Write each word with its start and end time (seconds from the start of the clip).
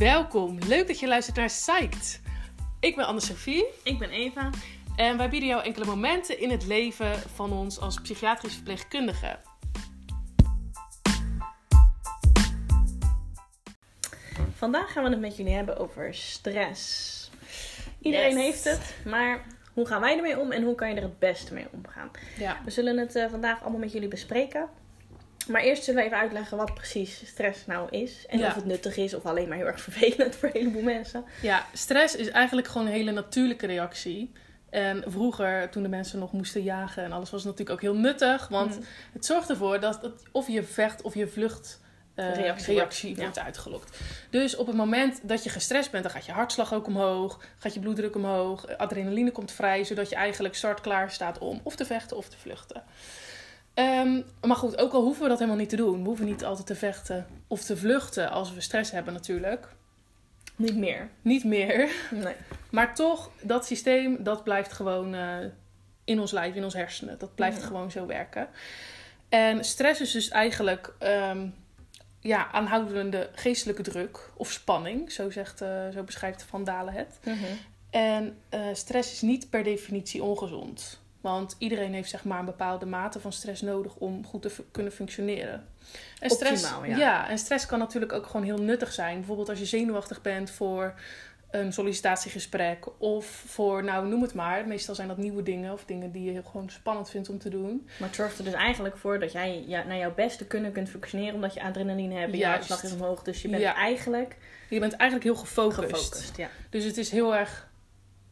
Welkom, 0.00 0.58
leuk 0.58 0.86
dat 0.86 0.98
je 1.00 1.06
luistert 1.06 1.36
naar 1.36 1.46
Psyched. 1.46 2.20
Ik 2.80 2.96
ben 2.96 3.06
Anne-Sophie 3.06 3.64
Ik 3.82 3.98
ben 3.98 4.10
Eva. 4.10 4.50
en 4.96 5.16
wij 5.16 5.28
bieden 5.30 5.48
jou 5.48 5.62
enkele 5.64 5.84
momenten 5.84 6.40
in 6.40 6.50
het 6.50 6.66
leven 6.66 7.12
van 7.34 7.52
ons 7.52 7.78
als 7.80 8.00
psychiatrisch 8.00 8.54
verpleegkundige. 8.54 9.38
Vandaag 14.54 14.92
gaan 14.92 15.04
we 15.04 15.10
het 15.10 15.20
met 15.20 15.36
jullie 15.36 15.54
hebben 15.54 15.78
over 15.78 16.14
stress. 16.14 17.30
Iedereen 18.00 18.36
Yes. 18.36 18.44
heeft 18.44 18.64
het, 18.64 18.94
maar 19.04 19.44
hoe 19.72 19.86
gaan 19.86 20.00
wij 20.00 20.16
ermee 20.16 20.38
om 20.38 20.52
en 20.52 20.62
hoe 20.62 20.74
kan 20.74 20.88
je 20.88 20.94
er 20.94 21.02
het 21.02 21.18
beste 21.18 21.54
mee 21.54 21.66
omgaan? 21.72 22.10
Ja. 22.38 22.60
We 22.64 22.70
zullen 22.70 22.98
het 22.98 23.16
eh, 23.16 23.30
vandaag 23.30 23.60
allemaal 23.62 23.80
met 23.80 23.92
jullie 23.92 24.08
bespreken. 24.08 24.68
Maar 25.50 25.62
eerst 25.62 25.84
zullen 25.84 26.00
we 26.00 26.06
even 26.06 26.20
uitleggen 26.20 26.56
wat 26.56 26.74
precies 26.74 27.22
stress 27.26 27.66
nou 27.66 27.88
is. 27.90 28.26
En 28.26 28.38
Ja. 28.38 28.46
of 28.46 28.54
het 28.54 28.64
nuttig 28.64 28.96
is 28.96 29.14
of 29.14 29.24
alleen 29.26 29.48
maar 29.48 29.56
heel 29.56 29.66
erg 29.66 29.80
vervelend 29.90 30.36
voor 30.36 30.48
een 30.48 30.54
heleboel 30.60 30.82
mensen. 30.82 31.24
ja, 31.42 31.66
stress 31.72 32.16
is 32.16 32.28
eigenlijk 32.28 32.68
gewoon 32.68 32.86
een 32.86 32.92
hele 32.92 33.10
natuurlijke 33.10 33.66
reactie. 33.66 34.32
En 34.70 35.04
vroeger, 35.06 35.70
toen 35.70 35.82
de 35.82 35.88
mensen 35.88 36.18
nog 36.18 36.32
moesten 36.32 36.62
jagen 36.62 37.04
en 37.04 37.12
alles, 37.12 37.30
was 37.30 37.44
het 37.44 37.50
natuurlijk 37.50 37.70
ook 37.84 37.92
heel 37.92 38.00
nuttig. 38.00 38.48
Want 38.48 38.76
Mm. 38.78 38.84
het 39.12 39.26
zorgt 39.26 39.50
ervoor 39.50 39.80
dat, 39.80 40.00
dat 40.02 40.22
of 40.32 40.48
je 40.48 40.62
vecht 40.62 41.02
of 41.02 41.14
je 41.14 41.26
vlucht 41.28 41.80
eh, 42.14 42.34
Reactie 42.34 42.74
reactie, 42.74 43.08
wordt, 43.08 43.20
wordt 43.22 43.38
uitgelokt. 43.38 43.98
Dus 44.30 44.56
op 44.56 44.66
het 44.66 44.76
moment 44.76 45.20
dat 45.22 45.44
je 45.44 45.50
gestrest 45.50 45.90
bent, 45.90 46.02
dan 46.02 46.12
gaat 46.12 46.26
je 46.26 46.32
hartslag 46.32 46.74
ook 46.74 46.86
omhoog, 46.86 47.40
gaat 47.58 47.74
je 47.74 47.80
bloeddruk 47.80 48.14
omhoog, 48.16 48.76
adrenaline 48.76 49.30
komt 49.30 49.52
vrij, 49.52 49.84
zodat 49.84 50.08
je 50.08 50.14
eigenlijk 50.14 50.54
start 50.54 50.80
klaar 50.80 51.10
staat 51.10 51.38
om 51.38 51.60
of 51.62 51.76
te 51.76 51.84
vechten 51.86 52.16
of 52.16 52.28
te 52.28 52.36
vluchten. 52.38 52.82
Ehm, 53.80 54.20
maar 54.46 54.56
goed, 54.56 54.78
ook 54.78 54.92
al 54.92 55.02
hoeven 55.02 55.22
we 55.22 55.28
dat 55.28 55.38
helemaal 55.38 55.60
niet 55.60 55.68
te 55.68 55.76
doen. 55.76 56.00
We 56.00 56.06
hoeven 56.06 56.26
niet 56.26 56.44
altijd 56.44 56.66
te 56.66 56.74
vechten 56.74 57.26
of 57.46 57.62
te 57.62 57.76
vluchten 57.76 58.30
als 58.30 58.54
we 58.54 58.60
stress 58.60 58.90
hebben 58.90 59.12
natuurlijk. 59.12 59.68
Niet 60.56 60.76
meer. 60.76 61.08
Niet 61.22 61.44
meer. 61.44 61.90
Nee. 62.10 62.34
Maar 62.70 62.94
toch, 62.94 63.30
dat 63.42 63.66
systeem, 63.66 64.22
dat 64.22 64.44
blijft 64.44 64.72
gewoon 64.72 65.14
eh, 65.14 65.36
in 66.04 66.20
ons 66.20 66.32
lijf, 66.32 66.54
in 66.54 66.64
ons 66.64 66.74
hersenen. 66.74 67.18
Dat 67.18 67.34
blijft 67.34 67.62
gewoon 67.62 67.90
zo 67.90 68.06
werken. 68.06 68.48
En 69.28 69.64
stress 69.64 70.00
is 70.00 70.10
dus 70.10 70.28
eigenlijk 70.28 70.94
ehm, 70.98 71.48
ja, 72.20 72.52
aanhoudende 72.52 73.30
geestelijke 73.34 73.82
druk 73.82 74.30
of 74.36 74.50
spanning. 74.50 75.12
Zo, 75.12 75.30
zegt, 75.30 75.60
eh, 75.60 75.88
zo 75.88 76.02
beschrijft 76.02 76.42
Van 76.42 76.64
Dalen 76.64 76.94
het. 76.94 77.18
Mhm. 77.24 77.36
En 77.90 78.38
eh, 78.48 78.60
stress 78.72 79.12
is 79.12 79.20
niet 79.20 79.50
per 79.50 79.62
definitie 79.62 80.22
ongezond. 80.22 80.99
Want 81.20 81.54
iedereen 81.58 81.94
heeft 81.94 82.10
zeg 82.10 82.24
maar 82.24 82.38
een 82.38 82.44
bepaalde 82.44 82.86
mate 82.86 83.20
van 83.20 83.32
stress 83.32 83.62
nodig 83.62 83.94
om 83.96 84.26
goed 84.26 84.42
te 84.42 84.50
kunnen 84.70 84.92
functioneren. 84.92 85.66
En 86.20 86.30
stress, 86.30 86.64
Optimaal, 86.72 86.98
ja. 86.98 87.28
en 87.28 87.38
stress 87.38 87.66
kan 87.66 87.78
natuurlijk 87.78 88.12
ook 88.12 88.26
gewoon 88.26 88.42
heel 88.46 88.58
nuttig 88.58 88.92
zijn. 88.92 89.16
Bijvoorbeeld 89.16 89.48
als 89.48 89.58
je 89.58 89.64
zenuwachtig 89.64 90.22
bent 90.22 90.50
voor 90.50 90.94
een 91.50 91.72
sollicitatiegesprek 91.72 92.86
of 92.98 93.26
voor, 93.26 93.84
nou 93.84 94.06
noem 94.08 94.22
het 94.22 94.34
maar. 94.34 94.66
Meestal 94.66 94.94
zijn 94.94 95.08
dat 95.08 95.16
nieuwe 95.16 95.42
dingen 95.42 95.72
of 95.72 95.84
dingen 95.84 96.12
die 96.12 96.32
je 96.32 96.42
gewoon 96.44 96.70
spannend 96.70 97.10
vindt 97.10 97.28
om 97.28 97.38
te 97.38 97.48
doen. 97.48 97.88
Maar 97.98 98.08
het 98.08 98.16
zorgt 98.16 98.38
er 98.38 98.44
dus 98.44 98.52
eigenlijk 98.52 98.96
voor 98.96 99.18
dat 99.18 99.32
jij 99.32 99.64
ja, 99.66 99.82
naar 99.82 99.96
jouw 99.96 100.14
beste 100.14 100.46
kunnen 100.46 100.72
kunt 100.72 100.88
functioneren. 100.88 101.34
Omdat 101.34 101.54
je 101.54 101.62
adrenaline 101.62 102.14
hebt, 102.14 102.36
je 102.36 102.46
hartslag 102.46 102.82
is 102.82 102.92
omhoog. 102.92 103.22
Dus 103.22 103.42
je 103.42 103.48
bent 103.48 103.62
Ja. 103.62 103.74
eigenlijk 103.74 104.36
Je 104.68 104.80
bent 104.80 104.92
eigenlijk 104.92 105.30
heel 105.30 105.40
gefocust. 105.40 105.78
gefocust. 105.90 106.36
Ja. 106.36 106.48
Dus 106.70 106.84
het 106.84 106.96
is 106.96 107.10
heel 107.10 107.34
erg, 107.36 107.68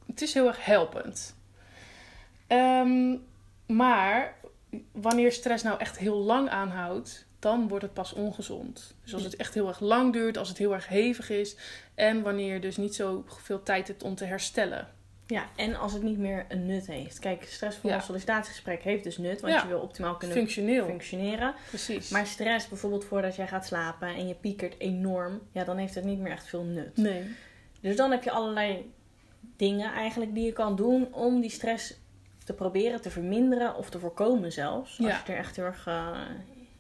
het 0.07 0.23
is 0.23 0.35
heel 0.35 0.47
erg 0.47 0.65
helpend. 0.65 1.37
Ehm, 2.49 3.17
maar 3.67 4.35
wanneer 4.93 5.33
stress 5.33 5.65
nou 5.65 5.79
echt 5.81 5.99
heel 5.99 6.17
lang 6.17 6.49
aanhoudt, 6.49 7.27
dan 7.39 7.69
wordt 7.69 7.85
het 7.85 7.95
pas 7.95 8.13
ongezond. 8.13 8.95
Dus 9.05 9.15
als 9.15 9.23
het 9.25 9.37
echt 9.37 9.55
heel 9.55 9.69
erg 9.69 9.81
lang 9.81 10.13
duurt, 10.13 10.37
als 10.37 10.49
het 10.49 10.59
heel 10.59 10.73
erg 10.75 10.89
hevig 10.89 11.31
is 11.31 11.57
en 11.95 12.23
wanneer 12.23 12.55
je 12.55 12.61
dus 12.61 12.77
niet 12.77 12.95
zo 12.95 13.25
veel 13.27 13.63
tijd 13.63 13.89
hebt 13.89 14.03
om 14.03 14.15
te 14.15 14.25
herstellen. 14.25 14.89
Ja, 15.27 15.45
en 15.57 15.75
als 15.77 15.93
het 15.93 16.03
niet 16.03 16.19
meer 16.19 16.47
een 16.49 16.67
nut 16.67 16.87
heeft. 16.87 17.19
Kijk, 17.19 17.45
stress 17.45 17.77
voor 17.79 17.91
Ja. 17.91 17.97
een 17.97 18.03
sollicitatiegesprek 18.03 18.83
heeft 18.83 19.05
dus 19.05 19.19
nut, 19.19 19.41
want 19.41 19.53
Ja. 19.53 19.63
je 19.63 19.69
wil 19.69 19.81
optimaal 19.81 20.17
kunnen 20.17 20.37
Functioneel. 20.37 20.87
functioneren. 20.87 21.55
Precies. 21.69 22.09
Maar 22.09 22.27
stress, 22.27 22.69
bijvoorbeeld 22.69 23.05
voordat 23.05 23.37
jij 23.37 23.47
gaat 23.47 23.67
slapen 23.67 24.09
en 24.09 24.29
je 24.29 24.35
piekert 24.35 24.75
enorm, 24.79 25.41
ja, 25.53 25.65
dan 25.65 25.77
heeft 25.77 25.95
het 25.95 26.05
niet 26.05 26.19
meer 26.19 26.33
echt 26.33 26.47
veel 26.49 26.65
nut. 26.65 26.97
nee. 26.97 27.25
Dus 27.81 27.97
dan 27.97 28.11
heb 28.11 28.23
je 28.23 28.31
allerlei 28.31 28.93
dingen 29.57 29.93
eigenlijk 29.93 30.35
die 30.35 30.45
je 30.45 30.53
kan 30.53 30.77
doen 30.77 31.15
om 31.15 31.41
die 31.41 31.51
stress 31.51 31.95
te 32.49 32.55
proberen 32.55 33.01
te 33.01 33.11
verminderen 33.11 33.77
of 33.77 33.91
te 33.91 33.99
voorkomen 33.99 34.53
zelfs. 34.53 34.99
Als 34.99 35.09
Ja. 35.09 35.23
je 35.27 35.33
er 35.33 35.39
echt 35.39 35.57
heel 35.57 35.65
erg 35.65 35.87
eh, 35.87 36.21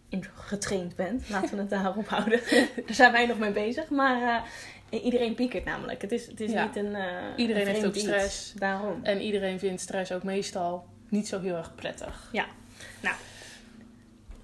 in 0.08 0.24
getraind 0.34 0.96
bent. 0.96 1.28
Laten 1.30 1.50
we 1.50 1.56
het 1.60 1.70
daarop 1.70 2.08
houden. 2.08 2.40
Daar 2.86 2.94
zijn 2.94 3.12
wij 3.12 3.26
nog 3.26 3.38
mee 3.38 3.50
bezig. 3.52 3.88
Maar 3.88 4.44
eh, 4.90 5.04
iedereen 5.04 5.34
piekert 5.34 5.64
namelijk. 5.64 6.02
Het 6.02 6.12
is, 6.12 6.26
het 6.26 6.40
is 6.40 6.52
Ja. 6.52 6.64
niet 6.64 6.76
een. 6.76 6.94
eh, 6.94 7.04
Iedereen 7.36 7.66
een 7.66 7.72
heeft 7.72 7.86
ook 7.86 7.94
iets. 7.94 8.04
stress. 8.04 8.52
Daarom. 8.56 9.00
En 9.02 9.20
iedereen 9.20 9.58
vindt 9.58 9.80
stress 9.80 10.12
ook 10.12 10.22
meestal 10.22 10.86
niet 11.08 11.28
zo 11.28 11.40
heel 11.40 11.56
erg 11.56 11.74
prettig. 11.74 12.30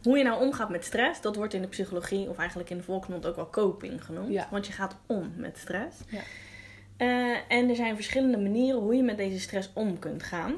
Hoe 0.03 0.19
je 0.19 0.25
nou 0.25 0.41
omgaat 0.45 0.69
met 0.69 0.85
stress, 0.85 1.21
dat 1.21 1.37
wordt 1.37 1.55
in 1.55 1.63
de 1.63 1.69
psychologie 1.69 2.29
of 2.29 2.39
eigenlijk 2.39 2.71
in 2.71 2.77
de 2.77 2.83
volksmond 2.83 3.27
ook 3.27 3.37
wel 3.37 3.51
coping 3.51 4.05
genoemd. 4.05 4.33
Ja. 4.33 4.49
Want 4.51 4.67
je 4.67 4.73
gaat 4.73 4.97
om 5.07 5.33
met 5.37 5.59
stress. 5.59 5.97
Ja. 6.09 6.21
En 7.49 7.69
er 7.69 7.77
zijn 7.77 7.95
verschillende 7.95 8.39
manieren 8.39 8.81
hoe 8.81 8.95
je 8.97 9.03
met 9.03 9.17
deze 9.17 9.41
stress 9.41 9.71
om 9.75 9.99
kunt 9.99 10.23
gaan. 10.23 10.55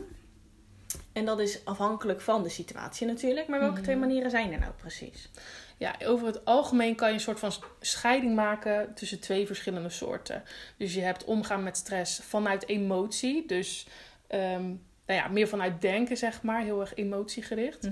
En 1.17 1.25
dat 1.25 1.41
is 1.41 1.65
afhankelijk 1.65 2.21
van 2.21 2.43
de 2.43 2.49
situatie 2.49 3.07
natuurlijk. 3.07 3.49
Maar 3.49 3.59
welke 3.59 3.75
Mhm. 3.75 3.83
twee 3.83 3.97
manieren 3.97 4.31
zijn 4.31 4.53
er 4.53 4.59
nou 4.59 4.73
precies? 4.73 5.31
Ja, 5.77 5.95
over 6.05 6.27
het 6.27 6.45
algemeen 6.45 6.95
kan 6.95 7.09
je 7.09 7.15
een 7.15 7.21
soort 7.21 7.39
van 7.39 7.53
scheiding 7.81 8.35
maken 8.35 8.95
tussen 8.95 9.21
twee 9.21 9.47
verschillende 9.47 9.89
soorten. 9.89 10.43
Dus 10.77 10.95
je 10.95 11.01
hebt 11.01 11.25
omgaan 11.25 11.63
met 11.63 11.77
stress 11.77 12.21
vanuit 12.23 12.69
emotie. 12.69 13.47
Dus 13.47 13.87
ehm, 14.27 14.63
nou 15.07 15.21
ja, 15.21 15.29
meer 15.29 15.49
vanuit 15.49 15.81
denken, 15.81 16.17
zeg 16.17 16.43
maar. 16.43 16.63
Heel 16.63 16.81
erg 16.81 16.95
emotiegericht. 16.95 17.89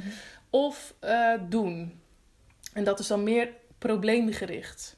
Of 0.50 0.94
eh, 1.00 1.32
doen. 1.48 2.00
En 2.72 2.84
dat 2.84 2.98
is 2.98 3.06
dan 3.06 3.22
meer 3.22 3.48
probleemgericht. 3.78 4.96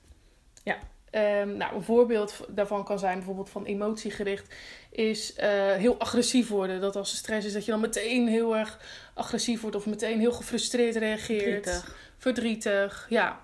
Ja. 0.62 0.76
Ehm, 1.16 1.56
nou, 1.56 1.74
een 1.74 1.82
voorbeeld 1.82 2.40
daarvan 2.48 2.84
kan 2.84 2.98
zijn, 2.98 3.16
bijvoorbeeld 3.16 3.50
van 3.50 3.64
emotiegericht, 3.64 4.54
is 4.90 5.34
eh, 5.34 5.72
heel 5.72 5.98
agressief 5.98 6.48
worden. 6.48 6.80
Dat 6.80 6.96
als 6.96 7.10
er 7.10 7.16
stress 7.16 7.46
is, 7.46 7.52
dat 7.52 7.64
je 7.64 7.70
dan 7.70 7.80
meteen 7.80 8.28
heel 8.28 8.56
erg 8.56 8.80
agressief 9.14 9.60
wordt 9.60 9.76
of 9.76 9.86
meteen 9.86 10.18
heel 10.18 10.32
gefrustreerd 10.32 10.96
reageert 10.96 11.64
Verdrietig. 11.64 11.96
verdrietig, 12.18 13.06
ja. 13.08 13.40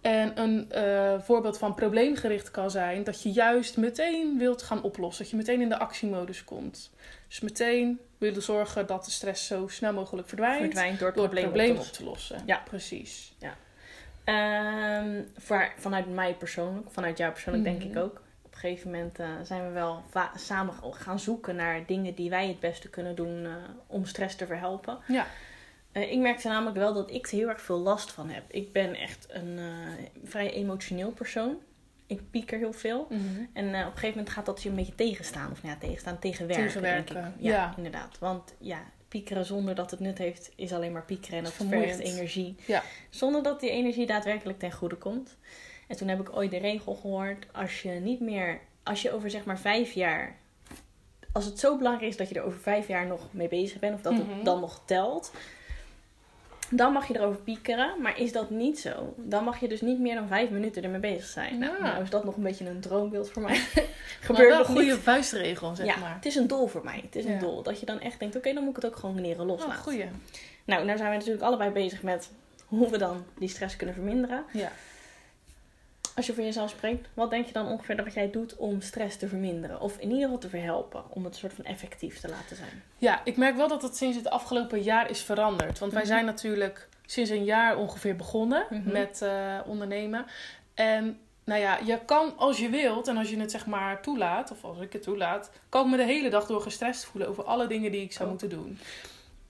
En 0.00 0.40
een 0.40 0.70
eh, 0.70 1.20
voorbeeld 1.20 1.58
van 1.58 1.74
probleemgericht 1.74 2.50
kan 2.50 2.70
zijn 2.70 3.04
dat 3.04 3.22
je 3.22 3.30
juist 3.30 3.76
meteen 3.76 4.38
wilt 4.38 4.62
gaan 4.62 4.82
oplossen. 4.82 5.22
Dat 5.22 5.30
je 5.30 5.38
meteen 5.38 5.60
in 5.60 5.68
de 5.68 5.78
actiemodus 5.78 6.44
komt. 6.44 6.90
Dus 7.28 7.40
meteen 7.40 8.00
willen 8.18 8.42
zorgen 8.42 8.86
dat 8.86 9.04
de 9.04 9.10
stress 9.10 9.46
zo 9.46 9.68
snel 9.68 9.92
mogelijk 9.92 10.28
verdwijnt. 10.28 10.60
Verdwijnt 10.60 10.98
door 10.98 11.08
het 11.08 11.16
door 11.16 11.24
het 11.24 11.34
probleem, 11.34 11.52
probleem 11.52 11.86
op 11.86 11.92
te 11.92 12.04
lossen. 12.04 12.42
Ja. 12.46 12.62
precies. 12.64 13.32
Ehm, 14.24 15.22
voor, 15.36 15.72
vanuit 15.76 16.14
mij 16.14 16.34
persoonlijk, 16.34 16.90
vanuit 16.90 17.18
jou 17.18 17.32
persoonlijk 17.32 17.64
denk 17.64 17.78
Mhm. 17.78 17.88
ik 17.90 17.96
ook. 17.96 18.22
Op 18.42 18.52
een 18.52 18.58
gegeven 18.58 18.90
moment 18.90 19.18
eh, 19.18 19.26
zijn 19.42 19.66
we 19.66 19.72
wel 19.72 20.02
samen 20.36 20.74
gaan 20.90 21.20
zoeken 21.20 21.56
naar 21.56 21.86
dingen 21.86 22.14
die 22.14 22.30
wij 22.30 22.48
het 22.48 22.60
beste 22.60 22.88
kunnen 22.90 23.14
doen 23.14 23.44
eh, 23.44 23.52
om 23.86 24.04
stress 24.04 24.36
te 24.36 24.46
verhelpen. 24.46 24.98
Ja. 25.08 25.26
Eh, 25.92 26.12
ik 26.12 26.18
merkte 26.18 26.48
namelijk 26.48 26.76
wel 26.76 26.94
dat 26.94 27.10
ik 27.10 27.26
er 27.26 27.30
heel 27.36 27.48
erg 27.48 27.60
veel 27.60 27.78
last 27.78 28.12
van 28.12 28.28
heb. 28.30 28.42
Ik 28.50 28.72
ben 28.72 28.94
echt 28.94 29.26
een 29.28 29.58
vrij 30.24 30.52
emotioneel 30.52 31.10
persoon. 31.10 31.56
Ik 32.06 32.30
pieker 32.30 32.58
heel 32.58 32.72
veel. 32.72 33.06
En 33.52 33.74
eh, 33.74 33.80
op 33.80 33.86
een 33.86 33.92
gegeven 33.92 34.08
moment 34.08 34.30
gaat 34.30 34.46
dat 34.46 34.62
je 34.62 34.68
een 34.68 34.74
beetje 34.74 34.94
tegenstaan. 34.94 35.50
Of 35.50 35.62
nou 35.62 35.74
ja, 35.74 35.80
tegenstaan, 35.80 36.18
tegenwerken, 36.18 36.64
Tegenwerken, 36.66 37.14
denk 37.14 37.26
ik. 37.26 37.32
Ja, 37.38 37.50
ja. 37.52 37.74
inderdaad. 37.76 38.18
Want 38.18 38.54
ja, 38.58 38.78
piekeren 39.12 39.44
zonder 39.44 39.74
dat 39.74 39.90
het 39.90 40.00
nut 40.00 40.18
heeft, 40.18 40.50
is 40.56 40.72
alleen 40.72 40.92
maar 40.92 41.04
piekeren. 41.04 41.38
En 41.38 41.44
dat 41.44 41.52
vermoeiend. 41.52 41.94
vergt 41.96 42.08
energie. 42.12 42.56
Ja. 42.66 42.82
Zonder 43.10 43.42
dat 43.42 43.60
die 43.60 43.70
energie 43.70 44.06
daadwerkelijk 44.06 44.58
ten 44.58 44.72
goede 44.72 44.96
komt. 44.96 45.36
En 45.88 45.96
toen 45.96 46.08
heb 46.08 46.20
ik 46.20 46.36
ooit 46.36 46.50
de 46.50 46.58
regel 46.58 46.94
gehoord. 46.94 47.46
Als 47.52 47.82
je 47.82 47.90
niet 47.90 48.20
meer, 48.20 48.60
als 48.82 49.02
je 49.02 49.12
over 49.12 49.30
zeg 49.30 49.44
maar 49.44 49.58
vijf 49.58 49.92
jaar... 49.92 50.40
Als 51.32 51.44
het 51.44 51.58
zo 51.58 51.76
belangrijk 51.76 52.10
is 52.10 52.16
dat 52.16 52.28
je 52.28 52.34
er 52.34 52.42
over 52.44 52.58
vijf 52.60 52.88
jaar 52.88 53.06
nog 53.06 53.28
mee 53.30 53.48
bezig 53.48 53.78
bent. 53.78 53.94
Of 53.94 54.00
dat 54.02 54.12
Mhm. 54.12 54.30
het 54.34 54.44
dan 54.44 54.60
nog 54.60 54.82
telt. 54.84 55.32
Dan 56.74 56.92
mag 56.92 57.08
je 57.08 57.14
erover 57.16 57.40
piekeren. 57.40 57.94
Maar 58.02 58.18
is 58.18 58.32
dat 58.32 58.50
niet 58.50 58.78
zo? 58.80 59.14
Dan 59.16 59.44
mag 59.44 59.60
je 59.60 59.68
dus 59.68 59.80
niet 59.80 59.98
meer 59.98 60.14
dan 60.14 60.28
vijf 60.28 60.50
minuten 60.50 60.82
ermee 60.82 61.00
bezig 61.00 61.24
zijn. 61.26 61.58
Nou, 61.58 61.76
Ja. 61.76 61.82
nou 61.82 62.02
is 62.02 62.10
dat 62.10 62.24
nog 62.24 62.36
een 62.36 62.42
beetje 62.42 62.68
een 62.68 62.80
droombeeld 62.80 63.30
voor 63.30 63.42
mij. 63.42 63.60
Maar 63.74 63.84
Gebeurt 64.20 64.48
wel 64.48 64.58
een 64.58 64.64
goede 64.64 64.98
vuistregel, 65.00 65.74
zeg 65.76 65.86
ja, 65.86 65.96
maar. 65.96 66.14
het 66.14 66.26
is 66.26 66.34
een 66.34 66.46
doel 66.46 66.66
voor 66.66 66.84
mij. 66.84 67.00
Het 67.04 67.16
is 67.16 67.24
Ja. 67.24 67.30
een 67.30 67.38
doel. 67.38 67.62
Dat 67.62 67.80
je 67.80 67.86
dan 67.86 68.00
echt 68.00 68.18
denkt, 68.18 68.36
oké, 68.36 68.52
dan 68.52 68.62
moet 68.64 68.76
ik 68.76 68.82
het 68.82 68.92
ook 68.92 68.98
gewoon 68.98 69.20
leren 69.20 69.40
Oh, 69.40 69.46
loslaten. 69.48 69.82
goeie. 69.82 70.04
nou, 70.64 70.84
nou 70.84 70.98
zijn 70.98 71.10
we 71.10 71.16
natuurlijk 71.16 71.44
allebei 71.44 71.70
bezig 71.70 72.02
met 72.02 72.30
hoe 72.66 72.90
we 72.90 72.98
dan 72.98 73.24
die 73.38 73.48
stress 73.48 73.76
kunnen 73.76 73.94
verminderen. 73.94 74.44
Ja. 74.52 74.72
Als 76.16 76.26
je 76.26 76.34
voor 76.34 76.44
jezelf 76.44 76.70
spreekt, 76.70 77.08
wat 77.14 77.30
denk 77.30 77.46
je 77.46 77.52
dan 77.52 77.66
ongeveer 77.68 77.96
dat 77.96 78.14
jij 78.14 78.30
doet 78.30 78.56
om 78.56 78.80
stress 78.80 79.16
te 79.16 79.28
verminderen? 79.28 79.80
Of 79.80 79.96
in 79.98 80.08
ieder 80.08 80.22
geval 80.22 80.38
te 80.38 80.48
verhelpen, 80.48 81.02
om 81.08 81.24
het 81.24 81.36
soort 81.36 81.52
van 81.52 81.64
effectief 81.64 82.20
te 82.20 82.28
laten 82.28 82.56
zijn. 82.56 82.82
ja, 82.98 83.20
ik 83.24 83.36
merk 83.36 83.56
wel 83.56 83.68
dat 83.68 83.82
het 83.82 83.96
sinds 83.96 84.16
het 84.16 84.30
afgelopen 84.30 84.82
jaar 84.82 85.10
is 85.10 85.20
veranderd. 85.22 85.78
Want 85.78 85.92
wij 85.92 86.02
Mhm. 86.02 86.10
zijn 86.10 86.24
natuurlijk 86.24 86.88
sinds 87.06 87.30
een 87.30 87.44
jaar 87.44 87.76
ongeveer 87.76 88.16
begonnen 88.16 88.66
Mhm. 88.70 88.92
met 88.92 89.22
eh, 89.22 89.58
ondernemen. 89.66 90.26
En 90.74 91.18
nou 91.44 91.60
ja, 91.60 91.78
je 91.84 91.98
kan 92.04 92.36
als 92.36 92.58
je 92.58 92.68
wilt 92.68 93.08
en 93.08 93.16
als 93.16 93.30
je 93.30 93.38
het 93.40 93.50
zeg 93.50 93.66
maar 93.66 94.02
toelaat, 94.02 94.50
of 94.50 94.64
als 94.64 94.78
ik 94.80 94.92
het 94.92 95.02
toelaat, 95.02 95.50
kan 95.68 95.84
ik 95.84 95.90
me 95.90 95.96
de 95.96 96.04
hele 96.04 96.30
dag 96.30 96.46
door 96.46 96.60
gestrest 96.60 97.04
voelen 97.04 97.28
over 97.30 97.44
alle 97.44 97.66
dingen 97.66 97.92
die 97.92 98.02
ik 98.02 98.12
zou 98.12 98.24
Oh. 98.24 98.30
moeten 98.30 98.48
doen. 98.50 98.78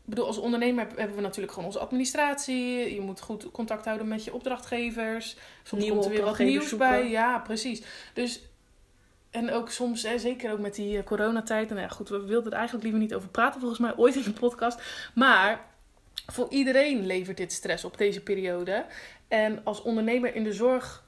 Ik 0.05 0.09
bedoel, 0.09 0.27
als 0.27 0.39
ondernemer 0.39 0.85
heb- 0.87 0.97
hebben 0.99 1.17
we 1.17 1.23
natuurlijk 1.23 1.53
gewoon 1.53 1.69
onze 1.69 1.79
administratie. 1.79 2.95
Je 2.95 3.01
moet 3.01 3.21
goed 3.21 3.51
contact 3.51 3.85
houden 3.85 4.09
met 4.09 4.25
je 4.25 4.35
opdrachtgevers. 4.35 5.37
Soms 5.63 5.83
Nieuwe 5.83 5.99
komt 5.99 6.11
er 6.11 6.17
weer 6.17 6.25
wat 6.25 6.39
nieuws 6.39 6.77
bij. 6.77 7.09
Ja, 7.09 7.39
precies. 7.39 7.83
Dus, 8.15 8.41
en 9.31 9.51
ook 9.53 9.71
soms, 9.71 10.03
hè, 10.03 10.19
zeker 10.19 10.53
ook 10.53 10.59
met 10.59 10.75
die 10.75 10.99
eh, 10.99 11.05
coronatijd. 11.05 11.71
En 11.71 11.77
ja, 11.77 11.89
goed, 11.89 12.09
we 12.09 12.21
wilden 12.25 12.51
er 12.51 12.57
eigenlijk 12.59 12.85
liever 12.85 13.03
niet 13.03 13.15
over 13.15 13.29
praten, 13.29 13.61
volgens 13.61 13.81
mij, 13.81 13.97
ooit 13.97 14.15
in 14.15 14.23
de 14.23 14.33
podcast. 14.33 14.83
Maar 15.15 15.65
voor 16.27 16.47
iedereen 16.51 17.07
levert 17.07 17.37
dit 17.37 17.53
stress 17.53 17.85
op 17.85 17.99
deze 17.99 18.21
periode. 18.23 18.85
En 19.29 19.61
als 19.65 19.83
ondernemer 19.83 20.35
in 20.35 20.45
de 20.45 20.53
zorg. 20.53 21.05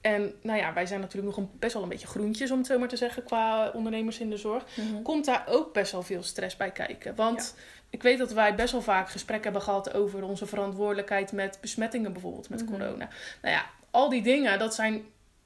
En 0.00 0.32
nou 0.42 0.58
ja, 0.58 0.72
wij 0.72 0.86
zijn 0.86 1.00
natuurlijk 1.00 1.36
nog 1.36 1.46
een, 1.46 1.50
best 1.58 1.72
wel 1.74 1.82
een 1.82 1.88
beetje 1.88 2.06
groentjes, 2.06 2.50
om 2.50 2.58
het 2.58 2.66
zo 2.66 2.78
maar 2.78 2.88
te 2.88 2.96
zeggen, 2.96 3.24
qua 3.24 3.70
ondernemers 3.70 4.18
in 4.18 4.30
de 4.30 4.36
zorg. 4.36 4.64
Mhm. 4.76 5.02
Komt 5.02 5.24
daar 5.24 5.44
ook 5.48 5.72
best 5.72 5.92
wel 5.92 6.02
veel 6.02 6.22
stress 6.22 6.56
bij 6.56 6.70
kijken. 6.70 7.14
Want 7.14 7.54
ik 7.90 8.02
weet 8.02 8.18
dat 8.18 8.32
wij 8.32 8.54
best 8.54 8.72
wel 8.72 8.82
vaak 8.82 9.10
gesprekken 9.10 9.44
hebben 9.44 9.62
gehad 9.68 9.94
over 9.94 10.22
onze 10.24 10.46
verantwoordelijkheid 10.46 11.32
met 11.32 11.58
besmettingen, 11.60 12.12
bijvoorbeeld 12.12 12.48
met 12.48 12.62
Mhm. 12.62 12.70
corona. 12.70 13.08
Nou 13.42 13.54
ja, 13.54 13.64
al 13.90 14.08
die 14.08 14.22
dingen, 14.22 14.58
dat 14.58 14.74
zijn 14.74 15.02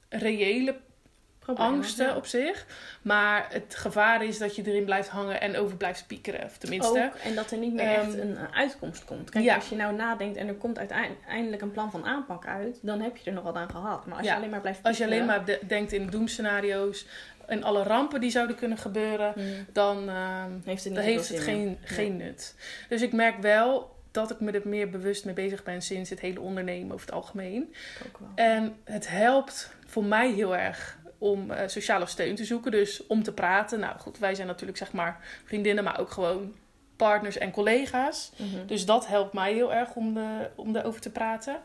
reële 0.09 0.77
Problemen, 1.39 1.73
angsten 1.73 2.07
ja. 2.07 2.17
op 2.17 2.27
zich. 2.27 2.67
Maar 3.03 3.47
het 3.51 3.75
gevaar 3.75 4.25
is 4.25 4.39
dat 4.39 4.57
je 4.57 4.63
erin 4.67 4.85
blijft 4.85 5.09
hangen 5.09 5.41
en 5.41 5.57
over 5.57 5.77
blijft 5.77 6.07
piekeren. 6.07 6.45
Of 6.45 6.57
tenminste. 6.59 7.11
Ook, 7.15 7.21
en 7.21 7.35
dat 7.35 7.51
er 7.51 7.59
niet 7.59 7.73
meer 7.75 7.85
Ehm, 7.87 8.01
echt 8.01 8.15
een, 8.19 8.37
eh, 8.37 8.43
uitkomst 8.59 9.05
komt. 9.05 9.31
Kijk, 9.31 9.45
ja. 9.45 9.55
als 9.55 9.69
je 9.69 9.77
nou 9.77 9.95
nadenkt 9.95 10.37
en 10.37 10.49
er 10.49 10.55
komt 10.55 10.79
uiteindelijk 10.79 11.63
een 11.63 11.71
plan 11.71 11.91
van 11.91 12.05
aanpak 12.05 12.47
uit, 12.47 12.79
dan 12.83 13.01
heb 13.01 13.17
je 13.17 13.31
er 13.31 13.37
nog 13.37 13.45
wat 13.45 13.55
aan 13.55 13.71
gehad. 13.71 14.07
Maar 14.07 14.17
als 14.17 14.27
Ja. 14.27 14.33
je 14.33 14.39
alleen 14.39 14.51
maar 14.51 14.61
blijft 14.61 14.83
Als 14.83 14.97
je 14.99 15.05
alleen 15.05 15.19
piekeren, 15.27 15.47
maar 15.47 15.59
de- 15.61 15.67
denkt 15.67 15.93
in 15.93 16.07
doemscenario's 16.07 17.07
en 17.47 17.63
alle 17.63 17.83
rampen 17.83 18.21
die 18.21 18.31
zouden 18.31 18.57
kunnen 18.57 18.79
gebeuren, 18.79 19.35
dan 19.73 20.09
ehm, 20.09 20.51
heeft 20.65 20.85
het 20.85 20.93
niet 20.93 21.03
heeft 21.03 21.29
het 21.29 21.41
geen, 21.85 22.17
nut. 22.17 22.55
Dus 22.89 23.03
ik 23.03 23.13
merk 23.13 23.41
wel 23.41 23.95
dat 24.11 24.31
ik 24.31 24.41
me 24.41 24.53
er 24.53 24.69
meer 24.69 24.91
bewust 24.91 25.25
mee 25.25 25.35
bezig 25.35 25.63
ben 25.63 25.83
sinds 25.83 26.11
het 26.11 26.21
hele 26.21 26.41
ondernemen 26.41 26.95
over 26.95 27.07
het 27.07 27.15
algemeen. 27.15 27.75
Ook 28.07 28.19
wel. 28.19 28.29
En 28.35 28.77
het 28.85 29.09
helpt 29.09 29.75
voor 29.87 30.05
mij 30.05 30.33
heel 30.33 30.57
erg 30.57 30.99
om 31.19 31.51
eh, 31.51 31.69
sociale 31.69 32.07
steun 32.07 32.35
te 32.35 32.45
zoeken. 32.45 32.71
Dus 32.71 33.07
om 33.07 33.23
te 33.23 33.33
praten. 33.33 33.81
Nou 33.81 33.99
goed, 33.99 34.19
wij 34.19 34.35
zijn 34.35 34.47
natuurlijk 34.47 34.79
zeg 34.79 34.93
maar 34.93 35.21
vriendinnen, 35.45 35.85
maar 35.85 36.01
ook 36.01 36.11
gewoon 36.11 36.55
partners 36.97 37.39
en 37.39 37.51
collega's. 37.51 38.33
Mhm. 38.37 38.67
Dus 38.67 38.87
dat 38.87 39.07
helpt 39.07 39.33
mij 39.33 39.53
heel 39.53 39.75
erg 39.75 39.95
om, 39.95 40.15
de, 40.15 40.51
om 40.55 40.77
erover 40.77 41.01
te 41.01 41.11
praten. 41.11 41.57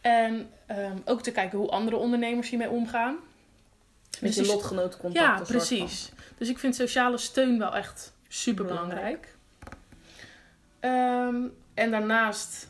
En 0.00 0.50
ehm, 0.66 0.96
ook 1.04 1.22
te 1.22 1.32
kijken 1.32 1.58
hoe 1.58 1.70
andere 1.70 1.96
ondernemers 1.96 2.48
hiermee 2.48 2.70
omgaan. 2.70 3.16
Met 4.20 4.30
Dus 4.30 4.34
je 4.34 4.42
die- 4.42 4.50
lotgenotencontact. 4.52 5.38
Ja, 5.38 5.44
precies. 5.44 6.12
Dus 6.38 6.48
ik 6.48 6.58
vind 6.58 6.74
sociale 6.76 7.18
steun 7.18 7.58
wel 7.58 7.74
echt 7.74 8.12
super 8.28 8.64
belangrijk. 8.64 9.28
Ehm, 10.80 11.36
en 11.74 11.90
daarnaast 11.90 12.68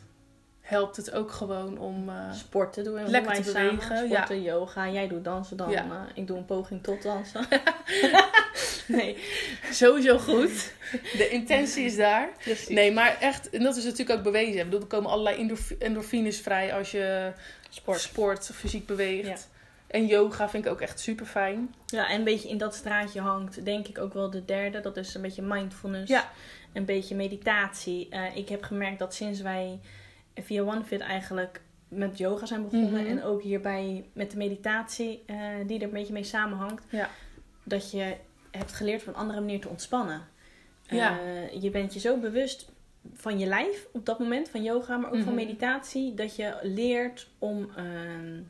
helpt 0.61 0.95
het 0.95 1.11
ook 1.11 1.31
gewoon 1.31 1.77
om. 1.77 2.09
eh, 2.09 2.33
Sporten 2.33 2.83
doen 2.83 2.93
we 2.93 3.01
Lekker 3.09 3.33
te 3.33 3.43
samen. 3.43 3.75
bewegen, 3.75 4.07
Sporten, 4.07 4.41
yoga. 4.41 4.89
Jij 4.89 5.07
doet 5.07 5.23
dansen 5.23 5.57
dan. 5.57 5.69
Ja. 5.69 5.83
eh, 5.83 6.01
ik 6.13 6.27
doe 6.27 6.37
een 6.37 6.45
poging 6.45 6.83
tot 6.83 7.01
dansen. 7.01 7.47
nee, 8.87 9.17
sowieso 9.71 10.17
goed. 10.17 10.71
De 11.17 11.29
intentie 11.29 11.83
is 11.85 11.95
daar. 11.95 12.29
precies. 12.39 12.67
Nee, 12.67 12.91
maar 12.91 13.17
echt, 13.19 13.49
en 13.49 13.63
dat 13.63 13.75
is 13.75 13.83
natuurlijk 13.83 14.17
ook 14.17 14.23
bewezen. 14.23 14.57
Ik 14.57 14.63
bedoel, 14.63 14.79
er 14.81 14.85
komen 14.87 15.09
allerlei 15.11 15.37
endorf- 15.37 15.71
endorfines 15.79 16.39
vrij 16.39 16.73
als 16.73 16.91
je 16.91 17.31
Sport. 17.69 17.99
sport, 18.01 18.49
fysiek 18.53 18.85
beweegt. 18.85 19.47
Ja. 19.95 20.01
En 20.01 20.05
yoga 20.07 20.49
vind 20.49 20.65
ik 20.65 20.71
ook 20.71 20.81
echt 20.81 20.99
super 20.99 21.25
fijn. 21.25 21.75
Ja, 21.85 22.09
en 22.09 22.17
een 22.17 22.23
beetje 22.23 22.49
in 22.49 22.57
dat 22.57 22.75
straatje 22.75 23.19
hangt, 23.21 23.65
denk 23.65 23.87
ik 23.87 23.97
ook 23.97 24.13
wel 24.13 24.29
de 24.29 24.45
derde. 24.45 24.81
Dat 24.81 24.97
is 24.97 25.15
een 25.15 25.21
beetje 25.21 25.41
mindfulness. 25.41 26.11
Ja. 26.11 26.31
Een 26.73 26.85
beetje 26.85 27.15
meditatie. 27.15 28.09
Eh, 28.09 28.35
ik 28.35 28.49
heb 28.49 28.63
gemerkt 28.63 28.99
dat 28.99 29.13
sinds 29.13 29.41
wij 29.41 29.79
via 30.35 30.61
OneFit 30.63 30.99
eigenlijk 31.01 31.61
met 31.87 32.17
yoga 32.17 32.45
zijn 32.45 32.63
begonnen. 32.63 33.01
Mhm. 33.01 33.11
En 33.11 33.23
ook 33.23 33.41
hierbij 33.41 34.05
met 34.13 34.31
de 34.31 34.37
meditatie, 34.37 35.23
eh, 35.25 35.37
die 35.67 35.77
er 35.79 35.83
een 35.85 35.91
beetje 35.91 36.13
mee 36.13 36.23
samenhangt. 36.23 36.83
Ja. 36.89 37.09
Dat 37.63 37.91
je 37.91 38.15
hebt 38.51 38.73
geleerd 38.73 39.01
op 39.01 39.07
een 39.07 39.15
andere 39.15 39.39
manier 39.39 39.61
te 39.61 39.69
ontspannen. 39.69 40.21
Ja. 40.87 41.19
Eh, 41.19 41.61
je 41.61 41.69
bent 41.69 41.93
je 41.93 41.99
zo 41.99 42.17
bewust 42.17 42.71
van 43.13 43.39
je 43.39 43.45
lijf 43.45 43.87
op 43.91 44.05
dat 44.05 44.19
moment, 44.19 44.49
van 44.49 44.63
yoga, 44.63 44.97
maar 44.97 45.09
ook 45.09 45.15
van 45.23 45.33
Mhm. 45.33 45.45
meditatie. 45.45 46.13
Dat 46.13 46.35
je 46.35 46.57
leert 46.61 47.29
om 47.39 47.69
ehm, 47.75 48.41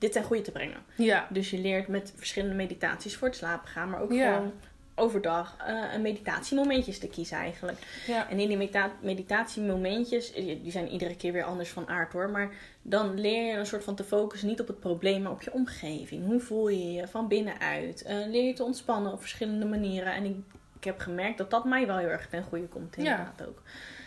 dit 0.00 0.12
ten 0.12 0.22
goede 0.24 0.42
te 0.42 0.50
brengen. 0.52 0.78
Ja. 0.96 1.26
Dus 1.30 1.50
je 1.50 1.58
leert 1.58 1.88
met 1.88 2.12
verschillende 2.16 2.54
meditaties 2.54 3.16
voor 3.16 3.28
het 3.28 3.36
slapen 3.36 3.68
gaan, 3.68 3.90
maar 3.90 4.00
ook 4.00 4.12
Ja. 4.12 4.34
gewoon 4.34 4.52
overdag 4.94 5.56
een 5.94 6.02
meditatiemomentjes 6.02 6.98
te 6.98 7.08
kiezen 7.08 7.36
eigenlijk. 7.36 7.78
Ja. 8.06 8.28
En 8.30 8.38
in 8.38 8.48
die 8.48 8.56
medita- 8.56 8.92
meditatiemomentjes, 9.00 10.32
eh, 10.32 10.44
die 10.62 10.70
zijn 10.70 10.88
iedere 10.88 11.16
keer 11.16 11.32
weer 11.32 11.44
anders 11.44 11.68
van 11.70 11.88
aard 11.88 12.12
hoor, 12.12 12.30
maar 12.30 12.50
dan 12.82 13.20
leer 13.20 13.46
je 13.46 13.52
een 13.58 13.66
soort 13.66 13.84
van 13.84 13.94
te 13.94 14.04
focussen 14.04 14.48
niet 14.48 14.60
op 14.60 14.66
het 14.66 14.80
probleem, 14.80 15.22
maar 15.22 15.32
op 15.32 15.42
je 15.42 15.52
omgeving. 15.52 16.26
Hoe 16.26 16.40
voel 16.40 16.68
je 16.68 16.92
je 16.92 17.08
van 17.08 17.28
binnenuit? 17.28 18.02
Eh, 18.02 18.16
leer 18.26 18.44
je 18.46 18.52
te 18.52 18.64
ontspannen 18.64 19.12
op 19.12 19.20
verschillende 19.20 19.66
manieren. 19.66 20.12
En 20.14 20.24
ik, 20.24 20.36
ik 20.78 20.84
heb 20.84 20.98
gemerkt 20.98 21.38
dat 21.38 21.50
dat 21.50 21.64
mij 21.64 21.86
wel 21.86 21.96
heel 21.96 22.08
erg 22.08 22.28
ten 22.28 22.42
goede 22.42 22.66
komt 22.66 22.96
inderdaad 22.96 23.46
ook. 23.48 23.62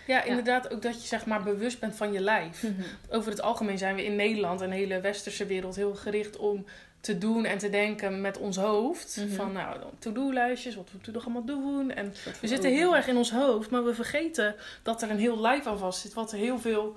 Ja, 0.08 0.24
inderdaad 0.24 0.74
ook 0.74 0.82
dat 0.82 1.02
je 1.02 1.08
zeg 1.08 1.26
maar 1.26 1.44
bewust 1.44 1.80
bent 1.80 1.96
van 1.96 2.14
je 2.14 2.20
lijf. 2.20 2.64
Mhm. 2.64 2.74
Over 3.10 3.32
het 3.32 3.42
algemeen 3.42 3.78
zijn 3.78 3.96
we 3.96 4.06
in 4.06 4.16
Nederland 4.16 4.62
en 4.62 4.70
de 4.70 4.76
hele 4.76 5.02
westerse 5.02 5.46
wereld 5.46 5.76
heel 5.76 5.96
gericht 5.96 6.38
om 6.38 6.66
te 7.04 7.18
doen 7.18 7.46
en 7.46 7.58
te 7.58 7.70
denken 7.70 8.22
met 8.22 8.38
ons 8.38 8.58
hoofd. 8.58 9.18
Mhm. 9.18 9.36
Van 9.36 9.52
nou, 9.52 9.78
to-do-lijstjes, 10.00 10.76
wat 10.76 10.86
we 10.86 10.92
moeten 10.94 11.14
nog 11.14 11.24
allemaal 11.24 11.46
doen. 11.46 11.92
En 11.92 12.14
we 12.42 12.48
zitten 12.48 12.72
heel 12.72 12.96
erg 12.96 13.08
in 13.08 13.18
ons 13.18 13.32
hoofd, 13.32 13.70
maar 13.70 13.84
we 13.84 13.94
vergeten 13.94 14.56
dat 14.84 15.02
er 15.02 15.10
een 15.10 15.20
heel 15.20 15.40
lijf 15.40 15.66
aan 15.66 15.78
vast 15.78 16.00
zit. 16.00 16.14
Wat 16.14 16.32
heel 16.32 16.60
veel, 16.60 16.96